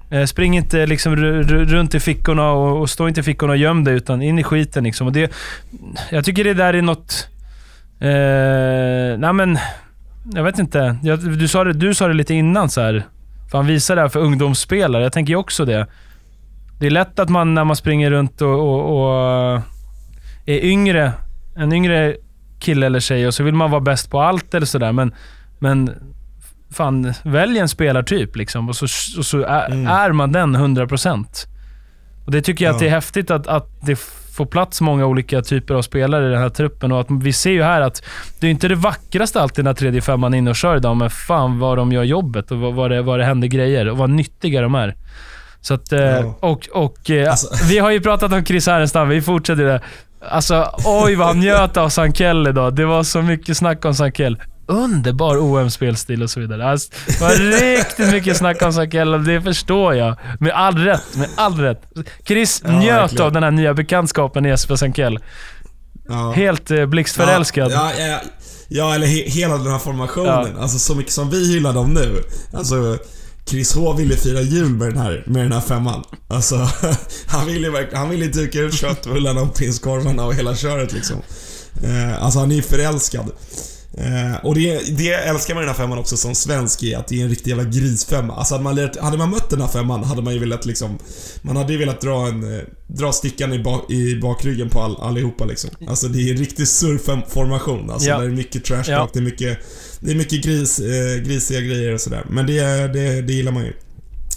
Eh, 0.09 0.25
spring 0.25 0.57
inte 0.57 0.85
liksom 0.85 1.15
runt 1.15 1.95
i 1.95 1.99
fickorna 1.99 2.51
och, 2.51 2.81
och 2.81 2.89
stå 2.89 3.07
inte 3.07 3.19
i 3.19 3.23
fickorna 3.23 3.53
och 3.53 3.57
göm 3.57 3.83
dig, 3.83 3.93
utan 3.95 4.21
in 4.21 4.39
i 4.39 4.43
skiten 4.43 4.83
liksom. 4.83 5.07
Och 5.07 5.13
det, 5.13 5.31
jag 6.09 6.25
tycker 6.25 6.43
det 6.43 6.53
där 6.53 6.73
är 6.73 6.81
något... 6.81 7.27
Eh, 7.99 9.19
nej 9.19 9.33
men... 9.33 9.57
Jag 10.33 10.43
vet 10.43 10.59
inte. 10.59 10.97
Jag, 11.03 11.19
du, 11.39 11.47
sa 11.47 11.63
det, 11.63 11.73
du 11.73 11.93
sa 11.93 12.07
det 12.07 12.13
lite 12.13 12.33
innan 12.33 12.69
så 12.69 12.81
här. 12.81 13.03
Fan, 13.51 13.65
visa 13.65 13.95
det 13.95 14.01
här 14.01 14.07
för 14.07 14.19
ungdomsspelare. 14.19 15.03
Jag 15.03 15.13
tänker 15.13 15.33
ju 15.33 15.37
också 15.37 15.65
det. 15.65 15.87
Det 16.79 16.85
är 16.85 16.89
lätt 16.89 17.19
att 17.19 17.29
man 17.29 17.53
när 17.53 17.63
man 17.63 17.75
springer 17.75 18.11
runt 18.11 18.41
och, 18.41 18.59
och, 18.59 18.99
och 18.99 19.55
eh, 19.55 19.61
är 20.45 20.65
yngre, 20.65 21.11
en 21.55 21.73
yngre 21.73 22.15
kille 22.59 22.85
eller 22.85 22.99
tjej 22.99 23.27
och 23.27 23.33
så 23.33 23.43
vill 23.43 23.53
man 23.53 23.71
vara 23.71 23.81
bäst 23.81 24.11
på 24.11 24.21
allt 24.21 24.53
eller 24.53 24.65
sådär. 24.65 24.91
Men, 24.91 25.13
men 25.59 25.91
fan, 26.71 27.13
välj 27.23 27.59
en 27.59 27.69
spelartyp 27.69 28.35
liksom 28.35 28.69
och 28.69 28.75
så, 28.75 28.85
och 29.19 29.25
så 29.25 29.41
är, 29.41 29.65
mm. 29.65 29.87
är 29.87 30.11
man 30.11 30.31
den 30.31 30.55
100%. 30.55 31.25
Och 32.25 32.31
Det 32.31 32.41
tycker 32.41 32.65
jag 32.65 32.71
ja. 32.71 32.75
att 32.75 32.79
det 32.79 32.87
är 32.87 32.91
häftigt 32.91 33.31
att, 33.31 33.47
att 33.47 33.69
det 33.81 33.99
får 34.37 34.45
plats 34.45 34.81
många 34.81 35.05
olika 35.05 35.41
typer 35.41 35.73
av 35.73 35.81
spelare 35.81 36.27
i 36.27 36.29
den 36.29 36.41
här 36.41 36.49
truppen. 36.49 36.91
Och 36.91 36.99
att 36.99 37.07
vi 37.09 37.33
ser 37.33 37.51
ju 37.51 37.63
här 37.63 37.81
att 37.81 38.03
det 38.39 38.47
är 38.47 38.51
inte 38.51 38.67
det 38.67 38.75
vackraste 38.75 39.41
alltid 39.41 39.65
när 39.65 39.73
tredje 39.73 40.01
femman 40.01 40.33
är 40.33 40.37
inne 40.37 40.49
och 40.49 40.55
kör 40.55 40.77
idag, 40.77 40.97
men 40.97 41.09
fan 41.09 41.59
vad 41.59 41.77
de 41.77 41.91
gör 41.91 42.03
jobbet 42.03 42.51
och 42.51 42.57
vad, 42.57 42.73
vad, 42.73 42.91
det, 42.91 43.01
vad 43.01 43.19
det 43.19 43.25
händer 43.25 43.47
grejer 43.47 43.89
och 43.89 43.97
vad 43.97 44.09
nyttiga 44.09 44.61
de 44.61 44.75
är. 44.75 44.95
Så 45.61 45.73
att, 45.73 45.93
eh, 45.93 46.01
ja. 46.01 46.37
och, 46.39 46.67
och 46.73 47.09
eh, 47.09 47.29
alltså. 47.29 47.65
Vi 47.69 47.79
har 47.79 47.91
ju 47.91 48.01
pratat 48.01 48.33
om 48.33 48.45
Chris 48.45 48.67
Härenstam, 48.67 49.09
vi 49.09 49.21
fortsätter 49.21 49.63
det. 49.63 49.81
Alltså, 50.29 50.71
oj 50.85 51.15
vad 51.15 51.27
han 51.27 51.39
njöt 51.39 51.77
av 51.77 51.89
Sankell 51.89 52.47
idag. 52.47 52.75
Det 52.75 52.85
var 52.85 53.03
så 53.03 53.21
mycket 53.21 53.57
snack 53.57 53.85
om 53.85 53.95
Sankell 53.95 54.37
underbar 54.67 55.37
OM-spelstil 55.37 56.23
och 56.23 56.29
så 56.29 56.39
vidare. 56.39 56.69
Alltså, 56.69 56.91
det 57.07 57.21
var 57.21 57.29
riktigt 57.75 58.11
mycket 58.11 58.37
snack 58.37 58.61
om 58.61 58.73
Sakella, 58.73 59.17
det 59.17 59.41
förstår 59.41 59.95
jag. 59.95 60.15
Med 60.39 60.51
all 60.51 60.77
rätt, 60.77 61.15
med 61.15 61.29
all 61.35 61.59
rätt. 61.59 61.81
Chris 62.27 62.61
ja, 62.65 62.79
njöt 62.79 63.01
verkligen. 63.01 63.25
av 63.25 63.31
den 63.31 63.43
här 63.43 63.51
nya 63.51 63.73
bekantskapen 63.73 64.43
med 64.43 64.49
Jesper 64.49 64.75
Sankell. 64.75 65.19
Ja. 66.09 66.31
Helt 66.31 66.71
eh, 66.71 66.85
blixtförälskad. 66.85 67.71
Ja, 67.71 67.91
ja, 67.99 68.19
ja, 68.67 68.95
eller 68.95 69.07
he 69.07 69.29
hela 69.29 69.57
den 69.57 69.71
här 69.71 69.79
formationen. 69.79 70.57
Alltså 70.59 70.79
så 70.79 70.95
mycket 70.95 71.13
som 71.13 71.29
vi 71.29 71.53
hyllar 71.53 71.73
dem 71.73 71.93
nu. 71.93 72.23
Alltså, 72.53 72.97
Chris 73.45 73.75
H 73.75 73.93
ville 73.93 74.15
fira 74.15 74.41
jul 74.41 74.69
med 74.69 74.87
den 74.87 74.97
här, 74.97 75.23
med 75.27 75.45
den 75.45 75.51
här 75.51 75.61
femman. 75.61 76.03
Alltså, 76.27 76.55
han 77.27 77.45
ville 77.45 77.87
han 77.93 78.09
ville 78.09 78.27
duka 78.27 78.59
ut 78.59 78.73
köttbullarna 78.73 79.41
och 79.41 79.55
prinskorvarna 79.55 80.25
och 80.25 80.33
hela 80.33 80.55
köret 80.55 80.93
liksom. 80.93 81.21
Eh, 81.83 82.23
alltså 82.23 82.39
han 82.39 82.51
är 82.51 82.55
ju 82.55 82.61
förälskad. 82.61 83.31
Eh, 83.97 84.45
och 84.45 84.55
det, 84.55 84.97
det 84.97 85.13
älskar 85.13 85.53
man 85.53 85.63
i 85.63 85.65
den 85.65 85.75
här 85.75 85.81
femman 85.83 85.97
också 85.97 86.17
som 86.17 86.35
svensk 86.35 86.83
är 86.83 86.97
att 86.97 87.07
det 87.07 87.19
är 87.19 87.23
en 87.23 87.29
riktig 87.29 87.49
jävla 87.49 87.63
grisfemma. 87.63 88.33
Alltså 88.33 88.53
hade 88.53 88.63
man, 88.63 88.75
lärt, 88.75 88.97
hade 88.97 89.17
man 89.17 89.29
mött 89.29 89.49
den 89.49 89.61
här 89.61 89.67
femman 89.67 90.03
hade 90.03 90.21
man 90.21 90.33
ju 90.33 90.39
velat 90.39 90.65
liksom... 90.65 90.97
Man 91.41 91.57
hade 91.57 91.73
ju 91.73 91.79
velat 91.79 92.01
dra 92.01 92.27
en... 92.27 92.55
Eh, 92.55 92.63
dra 92.87 93.11
stickan 93.11 93.53
i, 93.53 93.59
bak, 93.59 93.91
i 93.91 94.19
bakryggen 94.19 94.69
på 94.69 94.81
all, 94.81 94.97
allihopa 95.01 95.45
liksom. 95.45 95.69
Alltså 95.87 96.07
det 96.07 96.21
är 96.21 96.31
en 96.31 96.37
riktig 96.37 96.67
surfformation. 96.67 97.89
Alltså 97.89 98.09
ja. 98.09 98.19
det 98.19 98.25
är 98.25 98.29
mycket 98.29 98.65
trash 98.65 98.83
talk, 98.83 98.87
ja. 98.87 99.09
det 99.13 99.19
är 99.19 99.23
mycket... 99.23 99.57
Det 99.99 100.11
är 100.11 100.15
mycket 100.15 100.43
gris, 100.43 100.79
eh, 100.79 101.23
grisiga 101.23 101.61
grejer 101.61 101.93
och 101.93 102.01
sådär. 102.01 102.25
Men 102.29 102.47
det, 102.47 102.61
det, 102.93 103.21
det 103.21 103.33
gillar 103.33 103.51
man 103.51 103.63
ju. 103.63 103.73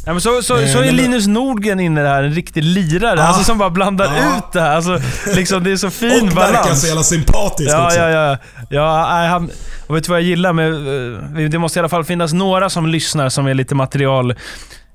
Ja, 0.06 0.12
men 0.12 0.20
så, 0.20 0.42
så, 0.42 0.66
så 0.66 0.78
är 0.78 0.92
Linus 0.92 1.26
Nordgren 1.26 1.80
inne 1.80 2.02
där, 2.02 2.22
en 2.22 2.32
riktig 2.32 2.64
lirare. 2.64 3.22
Ah, 3.22 3.26
alltså 3.26 3.44
som 3.44 3.58
bara 3.58 3.70
blandar 3.70 4.06
ah, 4.06 4.38
ut 4.38 4.52
det 4.52 4.60
här. 4.60 4.76
Alltså, 4.76 5.00
liksom, 5.36 5.64
det 5.64 5.72
är 5.72 5.76
så 5.76 5.90
fin 5.90 6.28
och 6.28 6.34
balans. 6.34 6.50
Och 6.50 6.54
verkar 6.54 6.74
så 6.74 6.86
jävla 6.86 7.02
sympatisk 7.02 7.70
ja, 7.70 7.86
också. 7.86 7.98
Ja, 7.98 8.08
ja, 8.10 8.38
ja. 8.70 9.26
han, 9.28 9.50
och 9.86 9.96
vet 9.96 10.04
du 10.04 10.10
vad 10.10 10.18
jag 10.20 10.26
gillar 10.26 10.52
med... 10.52 10.72
Eh, 11.44 11.50
det 11.50 11.58
måste 11.58 11.78
i 11.78 11.80
alla 11.80 11.88
fall 11.88 12.04
finnas 12.04 12.32
några 12.32 12.70
som 12.70 12.86
lyssnar 12.86 13.28
som 13.28 13.46
är 13.46 13.54
lite 13.54 13.74
material... 13.74 14.34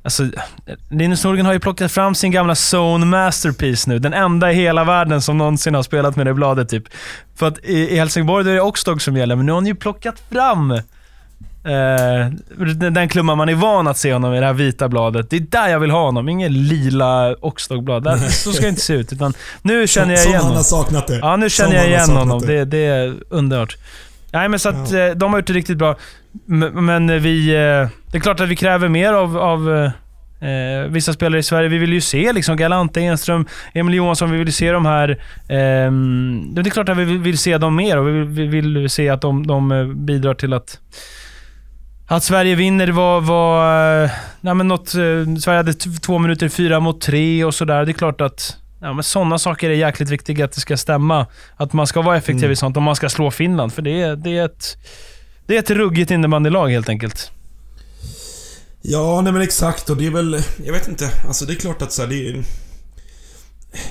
Alltså, 0.03 0.23
Linus 0.89 1.23
Nordgren 1.23 1.45
har 1.45 1.53
ju 1.53 1.59
plockat 1.59 1.91
fram 1.91 2.15
sin 2.15 2.31
gamla 2.31 2.55
Zone 2.73 3.05
Masterpiece 3.05 3.87
nu. 3.87 3.99
Den 3.99 4.13
enda 4.13 4.51
i 4.51 4.55
hela 4.55 4.83
världen 4.83 5.21
som 5.21 5.37
någonsin 5.37 5.75
har 5.75 5.83
spelat 5.83 6.15
med 6.15 6.25
det 6.25 6.33
bladet 6.33 6.69
typ. 6.69 6.83
För 7.35 7.47
att 7.47 7.59
i, 7.63 7.77
i 7.77 7.97
Helsingborg 7.97 8.49
är 8.49 8.53
det 8.53 8.61
Oxdog 8.61 9.01
som 9.01 9.17
gäller, 9.17 9.35
men 9.35 9.45
nu 9.45 9.51
har 9.51 9.57
han 9.57 9.67
ju 9.67 9.75
plockat 9.75 10.15
fram 10.31 10.79
Eh, 11.65 12.27
den 12.91 13.09
klumman 13.09 13.37
man 13.37 13.49
är 13.49 13.55
van 13.55 13.87
att 13.87 13.97
se 13.97 14.13
honom 14.13 14.33
i 14.33 14.39
det 14.39 14.45
här 14.45 14.53
vita 14.53 14.89
bladet. 14.89 15.29
Det 15.29 15.35
är 15.35 15.39
där 15.39 15.67
jag 15.67 15.79
vill 15.79 15.91
ha 15.91 16.05
honom. 16.05 16.29
Ingen 16.29 16.67
lila 16.67 17.35
oxdog-blad. 17.41 18.19
Så 18.29 18.53
ska 18.53 18.61
det 18.61 18.69
inte 18.69 18.81
se 18.81 18.93
ut. 18.93 19.13
Utan 19.13 19.33
nu 19.61 19.87
känner 19.87 20.13
jag 20.13 20.25
igen 20.25 20.41
honom. 20.41 20.63
Som 20.63 20.77
han 20.77 20.85
har 20.85 20.93
saknat 20.93 21.07
det. 21.07 21.17
Ja, 21.17 21.35
nu 21.35 21.49
känner 21.49 21.69
som 21.69 21.77
jag 21.77 21.87
igen 21.87 22.09
honom. 22.09 22.41
Det. 22.41 22.65
det, 22.65 22.85
är 22.85 23.15
underbart. 23.29 23.77
Nej, 24.31 24.49
men 24.49 24.59
så 24.59 24.69
att 24.69 24.91
ja. 24.91 24.99
Eh, 24.99 25.15
de 25.15 25.33
har 25.33 25.39
gjort 25.39 25.47
det 25.47 25.53
riktigt 25.53 25.77
bra. 25.77 25.95
Men 26.45 27.21
vi... 27.21 27.49
Eh, 27.49 27.89
det 28.11 28.17
är 28.17 28.19
klart 28.19 28.39
att 28.39 28.49
vi 28.49 28.55
kräver 28.55 28.87
mer 28.87 29.13
av, 29.13 29.37
av 29.37 29.91
eh, 30.41 30.87
vissa 30.89 31.13
spelare 31.13 31.39
i 31.39 31.43
Sverige. 31.43 31.69
Vi 31.69 31.77
vill 31.77 31.93
ju 31.93 32.01
se 32.01 32.33
liksom 32.33 32.57
Galante, 32.57 33.01
Enström, 33.01 33.45
Emil 33.73 33.93
Johansson. 33.95 34.31
Vi 34.31 34.37
vill 34.37 34.53
se 34.53 34.71
de 34.71 34.85
här... 34.85 35.09
Eh, 35.47 35.91
det 36.53 36.61
är 36.61 36.69
klart 36.69 36.89
att 36.89 36.97
vi 36.97 37.17
vill 37.17 37.37
se 37.37 37.57
dem 37.57 37.75
mer 37.75 37.97
och 37.97 38.07
vi 38.07 38.11
vill, 38.11 38.49
vi 38.49 38.61
vill 38.61 38.89
se 38.89 39.09
att 39.09 39.21
de, 39.21 39.47
de 39.47 39.93
bidrar 40.05 40.33
till 40.33 40.53
att 40.53 40.79
att 42.07 42.23
Sverige 42.23 42.55
vinner 42.55 42.87
var... 42.87 43.21
var 43.21 44.09
nej 44.41 44.53
men 44.53 44.67
något, 44.67 44.95
eh, 44.95 45.35
Sverige 45.39 45.57
hade 45.57 45.73
två 45.73 46.19
minuter 46.19 46.49
fyra 46.49 46.79
mot 46.79 47.01
tre 47.01 47.43
och 47.43 47.55
sådär. 47.55 47.85
Det 47.85 47.91
är 47.91 47.93
klart 47.93 48.21
att 48.21 48.57
ja, 48.81 48.93
men 48.93 49.03
sådana 49.03 49.39
saker 49.39 49.69
är 49.69 49.73
jäkligt 49.73 50.09
viktiga 50.09 50.45
att 50.45 50.51
det 50.51 50.61
ska 50.61 50.77
stämma. 50.77 51.25
Att 51.55 51.73
man 51.73 51.87
ska 51.87 52.01
vara 52.01 52.17
effektiv 52.17 52.43
mm. 52.43 52.51
i 52.51 52.55
sånt 52.55 52.77
om 52.77 52.83
man 52.83 52.95
ska 52.95 53.09
slå 53.09 53.31
Finland. 53.31 53.73
För 53.73 53.81
det 53.81 54.01
är, 54.01 54.15
det 54.15 54.37
är 54.37 54.45
ett, 54.45 54.77
det 55.45 55.55
är 55.55 55.59
ett 55.59 55.69
ruggigt 55.69 56.11
innebandylag 56.11 56.69
helt 56.69 56.89
enkelt. 56.89 57.31
Ja, 58.81 59.21
nej 59.21 59.33
men 59.33 59.41
exakt. 59.41 59.89
Och 59.89 59.97
det 59.97 60.05
är 60.05 60.11
väl... 60.11 60.39
Jag 60.65 60.73
vet 60.73 60.87
inte. 60.87 61.09
Alltså 61.27 61.45
det 61.45 61.53
är 61.53 61.55
klart 61.55 61.81
att 61.81 61.91
så 61.91 62.01
här, 62.01 62.09
det 62.09 62.27
är... 62.27 62.43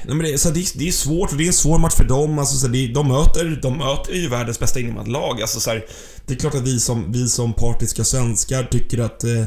Nej, 0.04 0.16
men 0.16 0.18
det, 0.18 0.38
så 0.38 0.50
det, 0.50 0.74
det 0.74 0.88
är 0.88 0.92
svårt 0.92 1.30
och 1.30 1.36
det 1.36 1.44
är 1.44 1.46
en 1.46 1.52
svår 1.52 1.78
match 1.78 1.94
för 1.94 2.04
dem. 2.04 2.38
Alltså, 2.38 2.56
så 2.56 2.66
det, 2.66 2.86
de, 2.86 3.08
möter, 3.08 3.58
de 3.62 3.78
möter 3.78 4.12
ju 4.12 4.28
världens 4.28 4.58
bästa 4.58 4.80
innebandylag. 4.80 5.40
Alltså, 5.40 5.60
så 5.60 5.70
här, 5.70 5.84
det 6.26 6.34
är 6.34 6.38
klart 6.38 6.54
att 6.54 6.62
vi 6.62 6.80
som, 6.80 7.12
vi 7.12 7.28
som 7.28 7.52
partiska 7.52 8.04
svenskar 8.04 8.64
tycker 8.64 8.98
att 8.98 9.24
eh, 9.24 9.42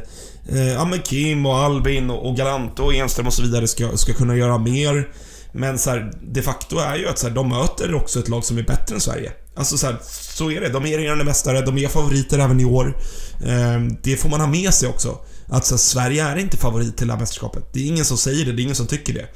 eh, 0.49 0.67
ja, 0.67 0.85
men 0.85 1.01
Kim 1.01 1.45
och 1.45 1.57
Albin 1.57 2.09
och, 2.09 2.29
och 2.29 2.37
Galante 2.37 2.81
och 2.81 2.93
Enström 2.93 3.27
och 3.27 3.33
så 3.33 3.41
vidare 3.41 3.67
ska, 3.67 3.97
ska 3.97 4.13
kunna 4.13 4.35
göra 4.35 4.57
mer. 4.57 5.07
Men 5.51 5.79
så 5.79 5.89
här, 5.89 6.11
de 6.21 6.41
facto 6.41 6.77
är 6.77 6.95
ju 6.95 7.07
att 7.07 7.19
så 7.19 7.27
här, 7.27 7.35
de 7.35 7.49
möter 7.49 7.93
också 7.93 8.19
ett 8.19 8.29
lag 8.29 8.45
som 8.45 8.57
är 8.57 8.63
bättre 8.63 8.95
än 8.95 9.01
Sverige. 9.01 9.31
Alltså 9.55 9.77
så, 9.77 9.87
här, 9.87 9.97
så 10.09 10.51
är 10.51 10.61
det. 10.61 10.69
De 10.69 10.85
är 10.85 10.97
regerande 10.97 11.23
mästare, 11.23 11.61
de 11.61 11.77
är 11.77 11.87
favoriter 11.87 12.39
även 12.39 12.59
i 12.59 12.65
år. 12.65 12.97
Eh, 13.45 13.81
det 14.03 14.17
får 14.17 14.29
man 14.29 14.39
ha 14.39 14.47
med 14.47 14.73
sig 14.73 14.89
också. 14.89 15.19
Att 15.49 15.65
så 15.65 15.77
Sverige 15.77 16.23
är 16.23 16.37
inte 16.37 16.57
favorit 16.57 16.97
till 16.97 17.07
det 17.07 17.13
här 17.13 17.19
mästerskapet. 17.19 17.73
Det 17.73 17.79
är 17.79 17.85
ingen 17.87 18.05
som 18.05 18.17
säger 18.17 18.45
det, 18.45 18.51
det 18.51 18.61
är 18.61 18.63
ingen 18.63 18.75
som 18.75 18.87
tycker 18.87 19.13
det. 19.13 19.27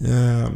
Eh, 0.00 0.50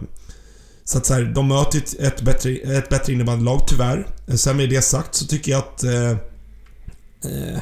så 0.84 0.98
att 0.98 1.06
så 1.06 1.14
här, 1.14 1.22
de 1.22 1.48
möter 1.48 1.82
ett, 2.00 2.22
bättre, 2.22 2.50
ett 2.50 2.88
bättre 2.88 3.12
innebandylag, 3.12 3.60
tyvärr. 3.68 4.06
Sen 4.36 4.56
med 4.56 4.70
det 4.70 4.82
sagt 4.82 5.14
så 5.14 5.26
tycker 5.26 5.52
jag 5.52 5.58
att... 5.58 5.84
Eh, 5.84 6.10
eh, 6.10 7.58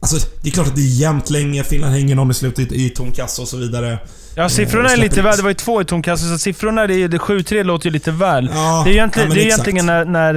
alltså, 0.00 0.28
det 0.42 0.48
är 0.48 0.52
klart 0.52 0.66
att 0.66 0.76
det 0.76 0.82
är 0.82 1.00
jämnt 1.00 1.30
länge. 1.30 1.64
Finland 1.64 1.92
hänger 1.94 2.14
någon 2.14 2.30
i 2.30 2.34
slutet 2.34 2.72
i 2.72 2.90
tom 2.90 3.12
och 3.38 3.48
så 3.48 3.56
vidare. 3.56 3.98
Ja, 4.34 4.48
siffrorna 4.48 4.90
är 4.90 4.96
lite 4.96 5.22
väl. 5.22 5.36
Det 5.36 5.42
var 5.42 5.50
ju 5.50 5.54
två 5.54 5.80
i 5.80 5.84
tom 5.84 6.02
kassa, 6.02 6.26
så 6.26 6.38
siffrorna, 6.38 6.86
det, 6.86 7.08
det 7.08 7.18
7-3 7.18 7.62
låter 7.64 7.86
ju 7.86 7.92
lite 7.92 8.10
väl. 8.10 8.50
Ja, 8.54 8.82
det 8.84 8.90
är 8.90 8.94
egentligen, 8.94 9.28
ja, 9.28 9.34
det 9.34 9.40
är 9.40 9.44
egentligen 9.44 9.86
när, 9.86 10.04
när, 10.04 10.34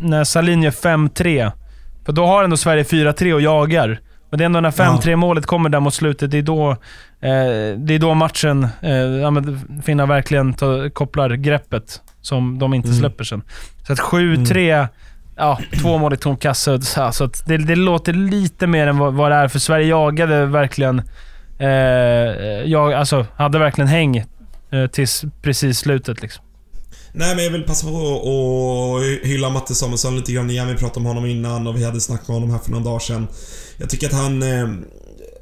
när 0.00 0.24
Salin 0.24 0.62
gör 0.62 0.70
5-3. 0.70 1.52
För 2.04 2.12
då 2.12 2.26
har 2.26 2.44
ändå 2.44 2.56
Sverige 2.56 2.82
4-3 2.82 3.32
och 3.32 3.40
jagar. 3.40 4.00
Men 4.30 4.38
det 4.38 4.44
är 4.44 4.46
ändå 4.46 4.60
när 4.60 4.70
5-3 4.70 5.16
målet 5.16 5.46
kommer 5.46 5.68
där 5.68 5.80
mot 5.80 5.94
slutet, 5.94 6.30
det 6.30 6.38
är 6.38 6.42
då, 6.42 6.70
eh, 6.70 7.78
det 7.78 7.94
är 7.94 7.98
då 7.98 8.14
matchen, 8.14 8.68
eh, 8.82 8.92
ja, 8.92 9.42
Finland 9.84 10.08
verkligen 10.08 10.54
tar, 10.54 10.88
kopplar 10.88 11.30
greppet 11.30 12.00
som 12.20 12.58
de 12.58 12.74
inte 12.74 12.88
mm. 12.88 13.00
släpper 13.00 13.24
sen. 13.24 13.42
Så 13.86 13.92
att 13.92 13.98
7-3, 13.98 14.74
mm. 14.74 14.88
ja, 15.36 15.58
två 15.82 15.98
mål 15.98 16.14
i 16.14 16.16
tom 16.16 16.36
kassa. 16.36 16.80
Så 17.12 17.24
att 17.24 17.46
det, 17.46 17.56
det 17.56 17.76
låter 17.76 18.12
lite 18.12 18.66
mer 18.66 18.86
än 18.86 18.98
vad, 18.98 19.14
vad 19.14 19.30
det 19.30 19.36
är, 19.36 19.48
för 19.48 19.58
Sverige 19.58 19.86
jagade 19.86 20.46
verkligen, 20.46 21.02
eh, 21.58 21.68
jag, 22.66 22.92
alltså, 22.92 23.26
hade 23.36 23.58
verkligen 23.58 23.88
häng 23.88 24.16
eh, 24.70 24.86
tills 24.92 25.24
precis 25.42 25.78
slutet 25.78 26.22
liksom. 26.22 26.44
Nej 27.12 27.34
men 27.34 27.44
jag 27.44 27.50
vill 27.50 27.62
passa 27.62 27.86
på 27.86 27.96
att 27.96 29.28
hylla 29.28 29.50
Matte 29.50 29.74
Samuelsson 29.74 30.16
lite 30.16 30.32
grann 30.32 30.50
igen. 30.50 30.68
Vi 30.68 30.74
pratade 30.74 31.00
om 31.00 31.06
honom 31.06 31.26
innan 31.26 31.66
och 31.66 31.76
vi 31.76 31.84
hade 31.84 32.00
snackat 32.00 32.28
med 32.28 32.34
honom 32.34 32.50
här 32.50 32.58
för 32.58 32.70
några 32.70 32.84
dagar 32.84 32.98
sedan. 32.98 33.28
Jag 33.80 33.90
tycker 33.90 34.06
att 34.06 34.12
han... 34.12 34.42
Eh, 34.42 34.68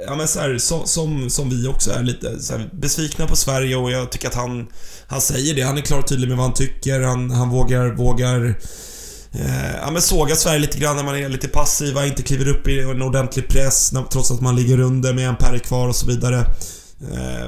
ja 0.07 0.15
men 0.17 0.29
så 0.29 0.41
här, 0.41 0.59
så, 0.59 0.87
som, 0.87 1.31
som 1.31 1.51
vi 1.51 1.69
också 1.69 1.91
är 1.91 2.03
lite 2.03 2.41
så 2.41 2.53
här, 2.53 2.71
besvikna 2.73 3.27
på 3.27 3.37
Sverige 3.37 3.77
och 3.77 3.91
jag 3.91 4.13
tycker 4.13 4.29
att 4.29 4.35
han... 4.35 4.67
Han 5.07 5.21
säger 5.21 5.55
det. 5.55 5.63
Han 5.63 5.79
är 5.79 5.83
klar 5.83 5.99
och 5.99 6.07
tydlig 6.07 6.29
med 6.29 6.37
vad 6.37 6.47
han 6.47 6.55
tycker. 6.55 7.01
Han, 7.01 7.31
han 7.31 7.51
vågar... 7.51 7.95
vågar 7.95 8.55
eh, 9.33 9.77
ja 9.83 9.91
men 9.91 10.03
såga 10.03 10.37
Sverige 10.37 10.59
lite 10.59 10.79
grann 10.79 10.97
när 10.97 11.05
man 11.05 11.17
är 11.17 11.29
lite 11.29 11.49
passiva, 11.49 12.07
inte 12.07 12.23
kliver 12.23 12.49
upp 12.49 12.69
i 12.69 12.81
en 12.81 13.03
ordentlig 13.03 13.49
press 13.49 13.93
trots 14.11 14.31
att 14.31 14.41
man 14.41 14.57
ligger 14.57 14.81
under 14.81 15.15
med 15.15 15.29
en 15.29 15.37
pärr 15.37 15.59
kvar 15.59 15.89
och 15.89 15.97
så 15.97 16.07
vidare. 16.07 16.39
Eh, 17.13 17.47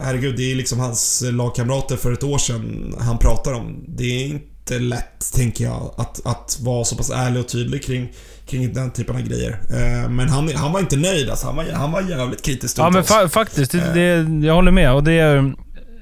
herregud, 0.00 0.36
det 0.36 0.52
är 0.52 0.54
liksom 0.54 0.78
hans 0.78 1.22
lagkamrater 1.32 1.96
för 1.96 2.12
ett 2.12 2.24
år 2.24 2.38
sedan 2.38 2.94
han 3.00 3.18
pratar 3.18 3.52
om. 3.52 3.84
Det 3.88 4.04
är 4.04 4.24
inte 4.26 4.50
inte 4.70 4.84
lätt, 4.84 5.32
tänker 5.32 5.64
jag, 5.64 5.94
att, 5.96 6.26
att 6.26 6.58
vara 6.60 6.84
så 6.84 6.96
pass 6.96 7.10
ärlig 7.10 7.40
och 7.40 7.48
tydlig 7.48 7.84
kring, 7.84 8.12
kring 8.50 8.72
den 8.72 8.90
typen 8.90 9.16
av 9.16 9.22
grejer. 9.22 9.50
Eh, 9.70 10.10
men 10.10 10.28
han, 10.28 10.50
han 10.56 10.72
var 10.72 10.80
inte 10.80 10.96
nöjd 10.96 11.30
alltså. 11.30 11.46
Han 11.46 11.56
var, 11.56 11.64
han 11.74 11.92
var 11.92 12.00
jävligt 12.02 12.42
kritisk 12.44 12.78
Ja, 12.78 12.90
men 12.90 13.04
fa 13.04 13.28
faktiskt. 13.28 13.72
Det, 13.72 13.92
det, 13.94 14.46
jag 14.46 14.54
håller 14.54 14.70
med. 14.72 14.92
Och 14.92 15.04
det, 15.04 15.52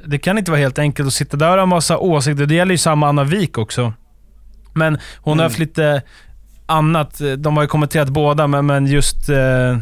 det 0.07 0.19
kan 0.19 0.39
inte 0.39 0.51
vara 0.51 0.61
helt 0.61 0.79
enkelt 0.79 1.07
att 1.07 1.15
sitta 1.15 1.37
där 1.37 1.53
och 1.53 1.59
ha 1.59 1.67
massa 1.67 1.99
åsikter. 1.99 2.47
Det 2.47 2.55
gäller 2.55 2.73
ju 2.73 2.79
samma 2.79 3.09
Anna 3.09 3.25
Wik 3.25 3.59
också. 3.59 3.93
Men 4.75 4.99
hon 5.17 5.39
har 5.39 5.45
Mm. 5.45 5.51
haft 5.51 5.59
lite 5.59 6.03
annat. 6.67 7.21
De 7.39 7.57
har 7.57 7.65
ju 7.65 7.69
kommenterat 7.69 8.09
båda, 8.09 8.47
men, 8.47 8.67
men 8.67 8.87
just... 8.87 9.29
Eh, 9.29 9.79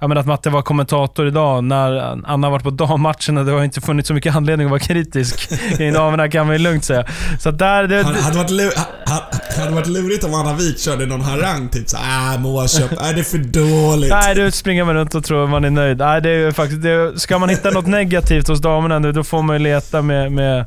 ja, 0.00 0.08
men 0.08 0.18
att 0.18 0.26
Matte 0.26 0.50
var 0.50 0.62
kommentator 0.62 1.26
idag 1.28 1.64
när 1.64 1.96
Anna 2.30 2.46
har 2.46 2.50
varit 2.50 2.62
på 2.62 2.70
dammatcherna. 2.70 3.42
Det 3.44 3.52
har 3.52 3.64
inte 3.64 3.80
funnits 3.80 4.08
så 4.08 4.14
mycket 4.14 4.36
anledning 4.36 4.66
att 4.66 4.70
vara 4.70 4.80
kritisk. 4.80 5.52
I 5.80 5.90
damerna 5.90 6.28
kan 6.30 6.46
man 6.46 6.56
ju 6.56 6.62
lugnt 6.62 6.84
säga. 6.84 7.04
Så 7.38 7.50
där... 7.50 7.86
Det, 7.86 8.02
Han 8.04 8.14
hade 8.14 8.38
varit, 8.38 8.74
han, 9.06 9.20
han 9.60 9.68
hade 9.74 9.80
varit 9.80 9.88
lurigt 10.02 10.24
om 10.24 10.34
Anna 10.34 10.54
Wik 10.54 10.78
körde 10.78 11.06
någon 11.06 11.20
harang, 11.20 11.68
typ 11.68 11.88
såhär 11.88 12.34
äh, 12.34 12.40
Moa 12.40 12.68
köp, 12.68 12.92
är 12.92 13.14
det 13.14 13.20
är 13.20 13.24
för 13.24 13.38
dåligt? 13.38 14.10
Nej, 14.10 14.34
du 14.34 14.50
springer 14.50 14.84
man 14.84 14.94
runt 14.94 15.14
och 15.14 15.24
tror 15.24 15.46
man 15.46 15.64
är 15.64 15.70
nöjd. 15.70 15.98
Nej, 15.98 16.20
det 16.22 16.30
är 16.30 16.52
faktiskt... 16.52 16.82
Det, 16.82 17.20
ska 17.20 17.38
man 17.38 17.48
hitta 17.48 17.70
något 17.70 17.86
negativt 17.86 18.48
hos 18.48 18.60
damerna 18.60 18.98
nu, 18.98 19.12
då 19.12 19.24
får 19.24 19.42
man 19.42 19.56
ju 19.56 19.62
leta 19.62 20.02
med, 20.02 20.32
med, 20.32 20.64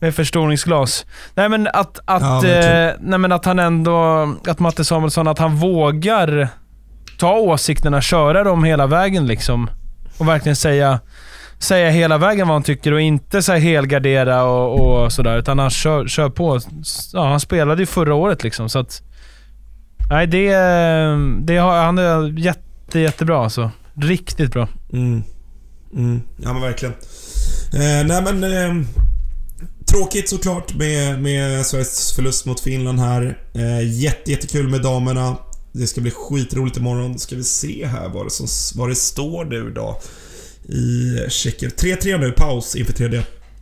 med 0.00 0.14
förstoringsglas. 0.14 1.06
Nej, 1.34 1.48
men 1.48 1.66
att, 1.66 1.98
Ja, 2.06 2.14
att, 2.14 2.44
verkligen. 2.44 2.88
eh, 2.88 2.94
nej, 3.00 3.18
men 3.18 3.32
att 3.32 3.44
han 3.44 3.58
ändå... 3.58 4.34
Att 4.48 4.58
Matte 4.58 4.84
Samuelsson, 4.84 5.28
att 5.28 5.38
han 5.38 5.56
vågar 5.56 6.48
ta 7.18 7.32
åsikterna, 7.32 8.00
köra 8.00 8.44
dem 8.44 8.64
hela 8.64 8.86
vägen 8.86 9.26
liksom. 9.26 9.70
Och 10.18 10.28
verkligen 10.28 10.56
säga, 10.56 11.00
säga 11.58 11.90
hela 11.90 12.18
vägen 12.18 12.48
vad 12.48 12.54
han 12.54 12.62
tycker 12.62 12.92
och 12.92 13.00
inte 13.00 13.42
så 13.42 13.52
här 13.52 13.58
helgardera 13.58 14.44
och, 14.44 15.04
och 15.04 15.12
sådär. 15.12 15.38
Utan 15.38 15.58
han 15.58 15.70
kör, 15.70 16.06
kör 16.06 16.28
på. 16.28 16.60
Ja, 17.12 17.28
han 17.28 17.40
spelade 17.40 17.82
ju 17.82 17.86
förra 17.86 18.14
året 18.14 18.42
liksom, 18.42 18.68
så 18.68 18.78
att... 18.78 19.02
Nej, 20.10 20.26
det, 20.26 20.50
det 21.40 21.56
har, 21.56 21.84
han 21.84 21.98
är 21.98 22.38
jätte, 22.38 22.98
jättebra 22.98 23.44
alltså. 23.44 23.70
Riktigt 23.94 24.52
bra. 24.52 24.68
Mm. 24.92 25.22
Mm. 25.94 26.20
Ja 26.36 26.52
men 26.52 26.62
verkligen. 26.62 26.94
Eh, 27.74 28.06
nej 28.06 28.22
men... 28.22 28.44
Eh, 28.44 28.86
tråkigt 29.92 30.28
såklart 30.28 30.74
med, 30.74 31.22
med 31.22 31.66
Sveriges 31.66 32.12
förlust 32.12 32.46
mot 32.46 32.60
Finland 32.60 33.00
här. 33.00 33.38
Eh, 33.54 34.00
jätte, 34.00 34.30
jättekul 34.30 34.68
med 34.68 34.82
damerna. 34.82 35.36
Det 35.72 35.86
ska 35.86 36.00
bli 36.00 36.10
skitroligt 36.10 36.76
imorgon. 36.76 37.18
Ska 37.18 37.36
vi 37.36 37.44
se 37.44 37.86
här 37.86 38.08
vad 38.08 38.26
det, 38.26 38.30
som, 38.30 38.46
vad 38.80 38.88
det 38.88 38.94
står 38.94 39.44
nu 39.44 39.70
då. 39.70 40.00
I 40.68 41.18
Tjeckien. 41.30 41.70
3-3 41.70 42.18
nu, 42.18 42.32
paus 42.32 42.76
inför 42.76 42.92
tredje. 42.92 43.18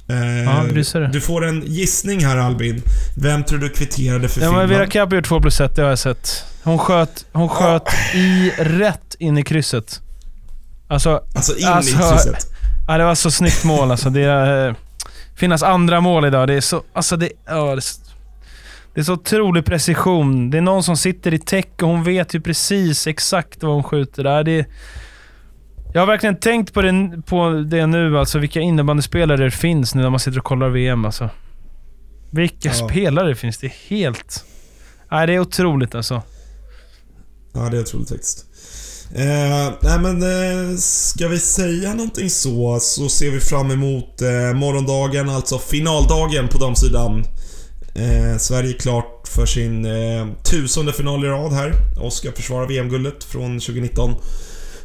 Eh, 0.08 0.44
Ja, 0.44 0.64
du 0.74 0.84
ser 0.84 1.00
det. 1.00 1.06
Du 1.08 1.20
får 1.20 1.44
en 1.46 1.62
gissning 1.66 2.24
här 2.24 2.36
Albin. 2.36 2.82
Vem 3.16 3.44
tror 3.44 3.58
du 3.58 3.68
kvitterade 3.68 4.28
för 4.28 4.40
Ja, 4.40 4.46
Finland? 4.48 4.68
Vera 4.68 4.86
Kapp 4.86 5.12
gjort 5.12 5.26
2 5.28 5.40
plus 5.40 5.60
1, 5.60 5.76
det 5.76 5.82
har 5.82 5.88
jag 5.88 5.98
sett. 5.98 6.44
Hon 6.62 6.78
sköt, 6.78 7.26
hon 7.32 7.48
sköt 7.48 7.82
i 8.14 8.50
rätt 8.58 9.14
in 9.18 9.38
i 9.38 9.42
krysset. 9.42 10.00
Alltså, 10.88 11.22
Alltså 11.34 11.56
in 11.56 11.66
Alltså, 11.66 11.90
i 11.90 11.94
krysset. 12.10 12.46
ja, 12.88 12.98
det 12.98 13.04
var 13.04 13.14
så 13.14 13.30
snyggt 13.30 13.64
mål 13.64 13.90
alltså. 13.90 14.10
Det 14.10 14.20
är, 14.22 14.68
eh, 14.68 14.74
finnas 15.36 15.62
andra 15.62 16.00
mål 16.00 16.24
idag. 16.24 16.48
Det 16.48 16.54
är 16.54 16.60
så... 16.60 16.82
Alltså 16.92 17.16
det, 17.16 17.30
ja, 17.46 17.64
det, 17.66 17.72
är 17.78 17.80
så- 17.80 18.00
det 18.94 19.00
är 19.00 19.04
så 19.04 19.12
otrolig 19.12 19.64
precision. 19.64 20.50
Det 20.50 20.58
är 20.58 20.62
någon 20.62 20.82
som 20.82 20.96
sitter 20.96 21.34
i 21.34 21.38
täck 21.38 21.82
och 21.82 21.88
hon 21.88 22.04
vet 22.04 22.34
ju 22.34 22.40
precis 22.40 23.06
exakt 23.06 23.62
vad 23.62 23.72
hon 23.74 23.82
skjuter 23.82 24.24
där. 24.24 24.44
Det 24.44 24.58
är, 24.58 24.66
jag 25.94 26.00
har 26.02 26.06
verkligen 26.06 26.36
tänkt 26.36 26.72
på 26.74 26.82
det, 26.82 27.22
på 27.26 27.50
det 27.50 27.86
nu, 27.86 28.18
alltså 28.18 28.38
vilka 28.38 28.60
innebandyspelare 28.60 29.44
det 29.44 29.50
finns 29.50 29.94
nu 29.94 30.02
när 30.02 30.10
man 30.10 30.20
sitter 30.20 30.38
och 30.38 30.44
kollar 30.44 30.68
VM. 30.68 31.04
Alltså. 31.04 31.30
Vilka 32.30 32.68
Ja. 32.68 32.88
spelare 32.88 33.28
det 33.28 33.34
finns. 33.34 33.58
Det 33.58 33.66
är 33.66 33.72
helt... 33.88 34.44
Nej, 35.10 35.26
det 35.26 35.32
är 35.34 35.38
otroligt 35.38 35.94
alltså. 35.94 36.22
Ja, 37.54 37.60
det 37.70 37.76
är 37.76 37.80
otroligt 37.80 38.08
faktiskt. 38.08 38.46
Eh, 39.14 39.72
nej 39.82 39.98
men, 40.00 40.22
eh, 40.22 40.76
ska 40.78 41.28
vi 41.28 41.38
säga 41.38 41.94
någonting 41.94 42.30
så, 42.30 42.78
så 42.80 43.08
ser 43.08 43.30
vi 43.30 43.40
fram 43.40 43.70
emot 43.70 44.22
eh, 44.22 44.54
morgondagen, 44.54 45.28
alltså 45.28 45.58
finaldagen 45.58 46.48
på 46.48 46.58
damsidan. 46.58 47.24
Eh, 47.94 48.38
Sverige 48.38 48.74
är 48.74 48.78
klart 48.78 49.28
för 49.28 49.46
sin 49.46 49.84
eh, 49.84 50.26
tusende 50.50 50.92
final 50.92 51.24
i 51.24 51.28
rad 51.28 51.52
här 51.52 51.72
och 52.00 52.12
ska 52.12 52.32
försvara 52.32 52.66
VM-guldet 52.66 53.24
från 53.24 53.60
2019. 53.60 54.14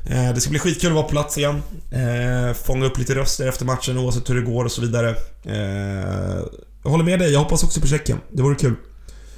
Eh, 0.05 0.33
det 0.33 0.41
ska 0.41 0.49
bli 0.49 0.59
skitkul 0.59 0.89
att 0.89 0.95
vara 0.95 1.03
på 1.03 1.09
plats 1.09 1.37
igen. 1.37 1.61
Eh, 1.91 2.53
fånga 2.53 2.85
upp 2.85 2.97
lite 2.97 3.15
röster 3.15 3.47
efter 3.47 3.65
matchen 3.65 3.97
oavsett 3.97 4.29
hur 4.29 4.35
det 4.35 4.41
går 4.41 4.65
och 4.65 4.71
så 4.71 4.81
vidare. 4.81 5.09
Eh, 5.45 6.43
jag 6.83 6.91
håller 6.91 7.03
med 7.03 7.19
dig, 7.19 7.31
jag 7.31 7.39
hoppas 7.39 7.63
också 7.63 7.81
på 7.81 7.87
Tjeckien. 7.87 8.17
Det 8.31 8.41
vore 8.41 8.55
kul. 8.55 8.75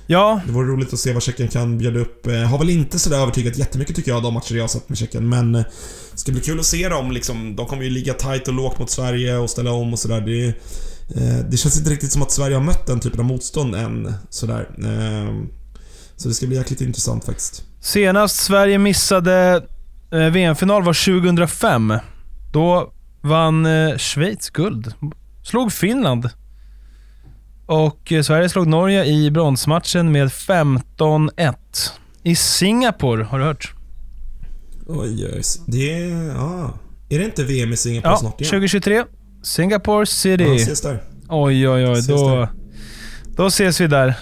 Ja, 0.07 0.41
Det 0.45 0.51
vore 0.51 0.67
roligt 0.67 0.93
att 0.93 0.99
se 0.99 1.13
vad 1.13 1.23
Tjeckien 1.23 1.49
kan 1.49 1.77
bjuda 1.77 1.99
upp. 1.99 2.25
Har 2.25 2.57
väl 2.57 2.69
inte 2.69 2.99
sådär 2.99 3.17
övertygat 3.17 3.57
jättemycket 3.57 3.95
tycker 3.95 4.11
jag, 4.11 4.23
de 4.23 4.33
matcher 4.33 4.55
jag 4.55 4.63
har 4.63 4.67
sett 4.67 4.89
med 4.89 4.97
Tjeckien. 4.97 5.29
Men 5.29 5.51
det 5.51 5.65
ska 6.15 6.31
bli 6.31 6.41
kul 6.41 6.59
att 6.59 6.65
se 6.65 6.89
dem 6.89 7.11
liksom. 7.11 7.55
De 7.55 7.65
kommer 7.65 7.83
ju 7.83 7.89
ligga 7.89 8.13
tight 8.13 8.47
och 8.47 8.53
lågt 8.53 8.79
mot 8.79 8.89
Sverige 8.89 9.37
och 9.37 9.49
ställa 9.49 9.71
om 9.71 9.93
och 9.93 9.99
sådär. 9.99 10.21
Det, 10.21 10.53
det 11.49 11.57
känns 11.57 11.77
inte 11.77 11.89
riktigt 11.89 12.11
som 12.11 12.21
att 12.21 12.31
Sverige 12.31 12.55
har 12.55 12.63
mött 12.63 12.87
den 12.87 12.99
typen 12.99 13.19
av 13.19 13.25
motstånd 13.25 13.75
än. 13.75 14.13
Sådär. 14.29 14.67
Så 16.15 16.27
det 16.27 16.33
ska 16.33 16.47
bli 16.47 16.55
jäkligt 16.55 16.81
intressant 16.81 17.25
faktiskt. 17.25 17.63
Senast 17.81 18.35
Sverige 18.35 18.77
missade 18.77 19.63
VM-final 20.11 20.83
var 20.83 21.21
2005. 21.21 21.93
Då 22.51 22.93
vann 23.21 23.65
eh, 23.65 23.97
Schweiz 23.97 24.49
guld. 24.49 24.93
Slog 25.43 25.73
Finland. 25.73 26.29
Och 27.65 28.11
eh, 28.11 28.21
Sverige 28.21 28.49
slog 28.49 28.67
Norge 28.67 29.05
i 29.05 29.31
bronsmatchen 29.31 30.11
med 30.11 30.27
15-1. 30.27 31.55
I 32.23 32.35
Singapore, 32.35 33.23
har 33.23 33.39
du 33.39 33.45
hört? 33.45 33.73
Oj, 34.87 35.25
oj. 35.33 35.41
Det 35.67 35.93
är... 35.93 36.27
Ja. 36.27 36.73
Är 37.09 37.19
det 37.19 37.25
inte 37.25 37.43
VM 37.43 37.73
i 37.73 37.77
Singapore 37.77 38.13
Ja, 38.13 38.17
snart 38.17 38.41
igen? 38.41 38.49
2023. 38.49 39.03
Singapore 39.43 40.05
City. 40.05 40.43
Ja, 40.43 40.55
ses 40.55 40.81
där. 40.81 41.03
oj, 41.29 41.69
oj, 41.69 41.85
oj. 41.87 41.91
Ses 41.99 42.07
Då, 42.07 42.29
där. 42.35 42.49
då 43.35 43.47
ses 43.47 43.81
vi 43.81 43.87
där. 43.87 44.13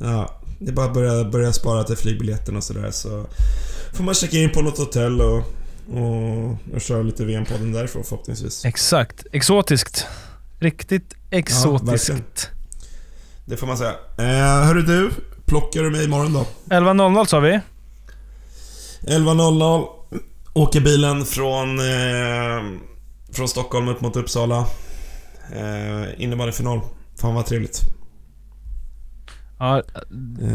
Ja, 0.00 0.40
det 0.60 0.70
är 0.70 0.74
bara 0.74 0.86
att 0.86 0.94
börja, 0.94 1.24
börja 1.24 1.52
spara 1.52 1.84
till 1.84 1.96
flygbiljetten 1.96 2.56
och 2.56 2.64
sådär 2.64 2.90
så 2.90 3.26
får 3.94 4.04
man 4.04 4.14
checka 4.14 4.36
in 4.38 4.50
på 4.50 4.62
något 4.62 4.78
hotell 4.78 5.20
och, 5.20 5.36
och, 5.92 6.74
och 6.74 6.80
köra 6.80 7.02
lite 7.02 7.24
VM-podden 7.24 7.72
därifrån 7.72 8.04
förhoppningsvis. 8.04 8.64
Exakt. 8.64 9.26
Exotiskt. 9.32 10.06
Riktigt 10.58 11.14
exotiskt. 11.30 12.08
verkligen. 12.08 12.24
Det 13.44 13.56
får 13.56 13.66
man 13.66 13.78
säga. 13.78 13.94
Eh, 14.18 14.66
hörru 14.66 14.82
du, 14.82 15.10
plockar 15.46 15.82
du 15.82 15.90
mig 15.90 16.04
imorgon 16.04 16.32
då? 16.32 16.46
11.00 16.66 17.24
sa 17.24 17.40
vi. 17.40 17.60
11.00 19.02 19.86
åker 20.52 20.80
bilen 20.80 21.24
från, 21.24 21.78
eh, 21.78 22.78
från 23.32 23.48
Stockholm 23.48 23.88
upp 23.88 24.00
mot 24.00 24.16
Uppsala. 24.16 24.58
Eh, 25.56 26.22
innebandyfinal. 26.22 26.80
Fan 27.20 27.34
vad 27.34 27.46
trevligt. 27.46 27.80
Ja, 29.58 29.82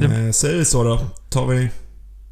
Eh, 0.01 0.31
säger 0.31 0.57
vi 0.57 0.65
så 0.65 0.83
då? 0.83 0.99
Tar 1.29 1.45
vi... 1.47 1.69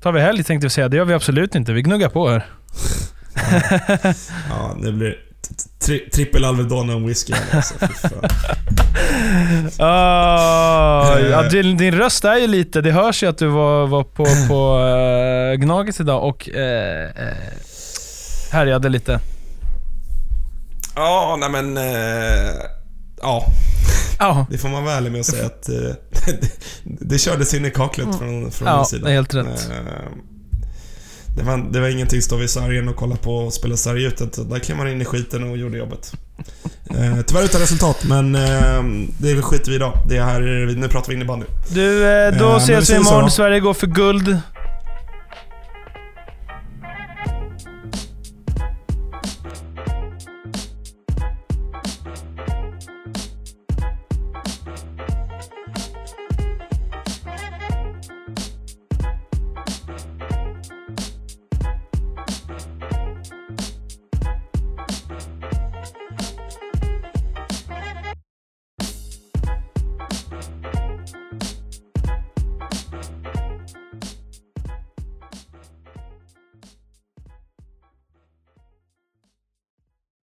tar 0.02 0.12
vi 0.12 0.22
helg 0.22 0.44
tänkte 0.44 0.66
jag 0.66 0.72
säga. 0.72 0.90
Det 0.90 0.98
gör 0.98 1.06
vi 1.06 1.14
absolut 1.14 1.56
inte. 1.56 1.74
Vi 1.74 1.82
gnuggar 1.82 2.10
på 2.10 2.30
här. 2.30 2.46
Ja, 4.50 4.78
det 4.84 4.92
blir 4.92 5.16
tri 5.80 6.10
trippel 6.10 6.46
Alvedon 6.46 6.90
och 6.90 6.96
en 6.96 7.08
whisky 7.08 7.34
här, 7.34 7.56
alltså. 7.56 7.76
Eh. 9.80 11.30
ja, 11.32 11.50
din, 11.52 11.78
din 11.78 11.96
röst 11.96 12.26
är 12.26 12.38
ju 12.38 12.48
lite... 12.48 12.82
Det 12.82 12.92
hörs 12.92 13.24
ju 13.24 13.28
att 13.28 13.38
du 13.38 13.48
var, 13.48 13.88
var 13.88 14.04
på, 14.04 14.26
på 14.48 14.80
uh, 14.80 15.56
Gnaget 15.56 16.00
idag 16.00 16.24
och 16.24 16.50
uh, 16.50 17.10
härjade 18.52 18.90
lite. 18.90 19.20
Ja, 20.96 21.38
nej 21.40 21.50
men... 21.50 21.78
Eh, 21.78 22.54
ja, 23.22 23.46
Ja, 24.22 24.46
det 24.50 24.58
får 24.58 24.70
man 24.70 24.84
vara 24.84 24.94
ärlig 24.96 25.12
med 25.12 25.20
att 25.22 25.26
säga 25.28 25.46
att 25.46 25.70
eh, 25.70 25.76
det, 25.76 26.52
det 27.06 27.18
kördes 27.18 27.54
in 27.54 27.66
i 27.66 27.72
kaklet 27.72 28.08
från, 28.18 28.52
från 28.52 28.68
Ja, 28.68 28.76
min 28.78 28.86
sida. 28.86 29.06
det 29.06 29.12
är 29.12 29.16
helt 29.16 29.34
rätt. 29.34 29.46
Eh, 29.72 30.12
det, 31.38 31.44
var, 31.44 31.58
det 31.72 31.80
var 31.80 31.88
ingenting 31.88 32.22
stå 32.22 32.36
vid 32.36 32.50
sargen 32.50 32.90
och 32.90 32.96
kolla 32.96 33.16
på 33.16 33.36
och 33.36 33.54
spela 33.54 33.78
sarg 33.78 34.04
ut. 34.04 34.22
utan 34.22 34.50
Där 34.50 34.60
klev 34.60 34.78
man 34.78 34.88
in 34.88 35.02
i 35.02 35.06
skiten 35.06 35.52
och 35.52 35.58
gjorde 35.58 35.78
jobbet. 35.78 36.14
Eh, 36.90 37.22
tyvärr 37.28 37.44
utan 37.44 37.62
resultat, 37.62 38.04
men 38.04 38.36
eh, 38.36 38.84
det 39.18 39.30
är 39.32 39.34
väl 39.34 39.42
skit 39.44 39.68
vi 39.68 39.76
idag. 39.76 39.94
Det 40.10 40.22
här, 40.22 40.42
nu 40.76 40.88
pratar 40.88 41.08
vi 41.10 41.14
innebandy. 41.16 41.46
du, 41.70 42.06
eh, 42.06 42.40
då 42.40 42.50
Eh, 42.52 42.58
ses 42.58 42.90
vi 42.90 42.96
imorgon. 42.96 43.32
Sverige 43.32 43.60
går 43.60 43.74
för 43.74 43.88
guld. 43.88 44.38